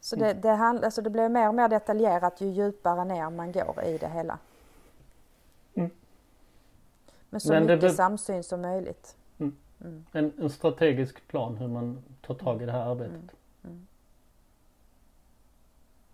så 0.00 0.16
det, 0.16 0.32
det, 0.32 0.48
handl- 0.48 0.84
alltså 0.84 1.02
det 1.02 1.10
blir 1.10 1.28
mer 1.28 1.48
och 1.48 1.54
mer 1.54 1.68
detaljerat 1.68 2.40
ju 2.40 2.46
djupare 2.48 3.04
ner 3.04 3.30
man 3.30 3.52
går 3.52 3.82
i 3.84 3.98
det 3.98 4.08
hela. 4.08 4.38
Mm. 7.32 7.38
Men 7.40 7.40
så 7.40 7.52
Men 7.52 7.66
det 7.66 7.74
mycket 7.74 7.90
be- 7.90 7.94
samsyn 7.94 8.44
som 8.44 8.60
möjligt. 8.60 9.16
En, 10.12 10.32
en 10.38 10.50
strategisk 10.50 11.28
plan 11.28 11.56
hur 11.56 11.68
man 11.68 12.02
tar 12.20 12.34
tag 12.34 12.62
i 12.62 12.66
det 12.66 12.72
här 12.72 12.90
arbetet. 12.90 13.20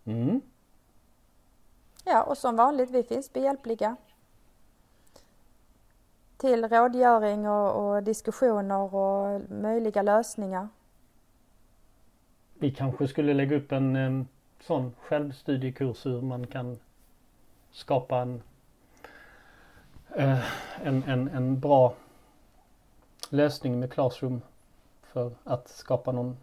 Mm. 0.05 0.41
Ja, 2.05 2.23
och 2.23 2.39
som 2.39 2.57
vanligt, 2.57 2.91
vi 2.91 3.03
finns 3.03 3.33
behjälpliga. 3.33 3.97
Till 6.37 6.69
rådgöring 6.69 7.49
och, 7.49 7.95
och 7.95 8.03
diskussioner 8.03 8.95
och 8.95 9.41
möjliga 9.51 10.03
lösningar. 10.03 10.69
Vi 12.55 12.71
kanske 12.75 13.09
skulle 13.09 13.35
lägga 13.35 13.57
upp 13.57 13.73
en 13.73 13.97
em, 13.97 14.27
sån 14.61 14.93
självstudiekurs 15.01 16.07
hur 16.07 16.23
man 16.23 16.47
kan 16.47 16.79
skapa 17.71 18.19
en, 18.19 18.43
en, 20.15 21.03
en, 21.03 21.29
en 21.29 21.61
bra 21.61 21.95
lösning 23.31 23.81
med 23.81 23.93
Classroom 23.93 24.43
för 25.03 25.33
att 25.45 25.69
skapa 25.69 26.13
någon 26.13 26.37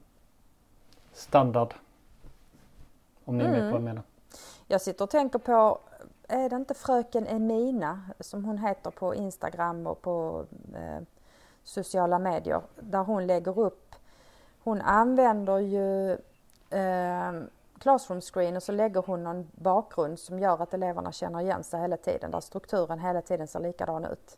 standard. 1.13 1.73
Om 3.25 3.37
ni 3.37 3.43
är 3.43 3.49
med 3.49 3.59
på 3.59 3.65
vad 3.65 3.73
jag 3.73 3.81
menar. 3.81 4.03
Jag 4.67 4.81
sitter 4.81 5.03
och 5.03 5.09
tänker 5.09 5.39
på, 5.39 5.79
är 6.27 6.49
det 6.49 6.55
inte 6.55 6.73
fröken 6.73 7.27
Emina 7.27 8.01
som 8.19 8.45
hon 8.45 8.57
heter 8.57 8.91
på 8.91 9.15
Instagram 9.15 9.87
och 9.87 10.01
på 10.01 10.45
eh, 10.75 11.03
sociala 11.63 12.19
medier 12.19 12.61
där 12.79 13.03
hon 13.03 13.27
lägger 13.27 13.59
upp, 13.59 13.95
hon 14.63 14.81
använder 14.81 15.57
ju 15.57 16.11
eh, 16.69 17.31
Classroom 17.79 18.21
screen 18.21 18.55
och 18.55 18.63
så 18.63 18.71
lägger 18.71 19.01
hon 19.01 19.23
någon 19.23 19.47
bakgrund 19.51 20.19
som 20.19 20.39
gör 20.39 20.63
att 20.63 20.73
eleverna 20.73 21.11
känner 21.11 21.41
igen 21.41 21.63
sig 21.63 21.81
hela 21.81 21.97
tiden, 21.97 22.31
där 22.31 22.39
strukturen 22.39 22.99
hela 22.99 23.21
tiden 23.21 23.47
ser 23.47 23.59
likadan 23.59 24.05
ut. 24.05 24.37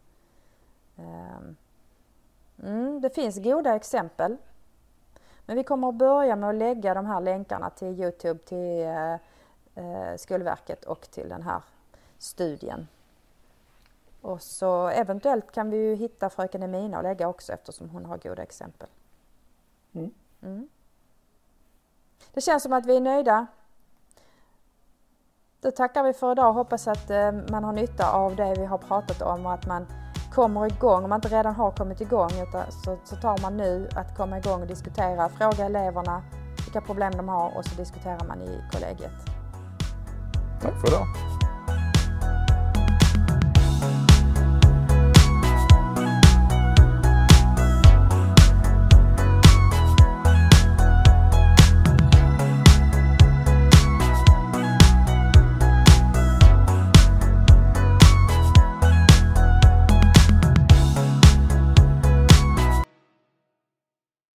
Eh, 0.98 1.38
mm, 2.64 3.02
det 3.02 3.10
finns 3.10 3.44
goda 3.44 3.76
exempel. 3.76 4.38
Men 5.46 5.58
vi 5.58 5.64
kommer 5.64 5.90
att 5.90 5.96
börja 5.96 6.36
med 6.36 6.50
att 6.50 6.56
lägga 6.56 6.94
de 6.94 7.06
här 7.06 7.22
länkarna 7.22 7.70
till 7.70 8.00
Youtube, 8.00 8.40
till 8.40 8.82
eh, 8.82 9.14
eh, 9.76 10.18
Skolverket 10.18 10.84
och 10.84 11.02
till 11.12 11.30
den 11.30 11.42
här 11.42 11.62
studien. 12.18 12.88
Och 14.22 14.42
så 14.42 14.88
eventuellt 14.88 15.52
kan 15.52 15.70
vi 15.70 15.78
ju 15.78 15.96
hitta 15.96 16.30
fröken 16.30 16.64
Emina 16.64 16.98
och 16.98 17.04
lägga 17.04 17.28
också 17.28 17.54
eftersom 17.54 17.90
hon 17.90 18.06
har 18.06 18.18
goda 18.18 18.44
exempel. 18.44 18.88
Mm. 19.94 20.12
Mm. 20.42 20.70
Det 22.34 22.42
känns 22.42 22.64
som 22.64 22.74
att 22.74 22.86
vi 22.86 22.98
är 22.98 23.02
nöjda. 23.02 23.48
Då 25.62 25.72
tackar 25.72 26.04
vi 26.04 26.14
för 26.14 26.32
idag 26.32 26.48
och 26.48 26.54
hoppas 26.54 26.88
att 26.88 27.10
eh, 27.10 27.32
man 27.32 27.64
har 27.64 27.74
nytta 27.74 28.12
av 28.12 28.36
det 28.36 28.54
vi 28.58 28.66
har 28.66 28.78
pratat 28.78 29.22
om 29.22 29.46
och 29.46 29.54
att 29.54 29.68
man 29.68 29.88
kommer 30.34 30.66
igång. 30.66 31.04
Om 31.04 31.10
man 31.10 31.18
inte 31.18 31.38
redan 31.38 31.56
har 31.56 31.72
kommit 31.72 32.02
igång 32.02 32.30
så, 32.86 32.98
så 33.04 33.16
tar 33.16 33.42
man 33.42 33.58
nu 33.58 33.90
att 33.96 34.18
komma 34.18 34.38
igång 34.38 34.62
och 34.62 34.68
diskutera, 34.68 35.30
fråga 35.30 35.66
eleverna 35.66 36.24
vilka 36.66 36.82
problem 36.82 37.14
de 37.18 37.30
har 37.30 37.58
och 37.58 37.66
så 37.66 37.76
diskuterar 37.76 38.28
man 38.28 38.42
i 38.42 38.62
kollegiet. 38.72 39.12
Tack 40.62 40.82
för 40.82 40.88
idag. 40.88 41.37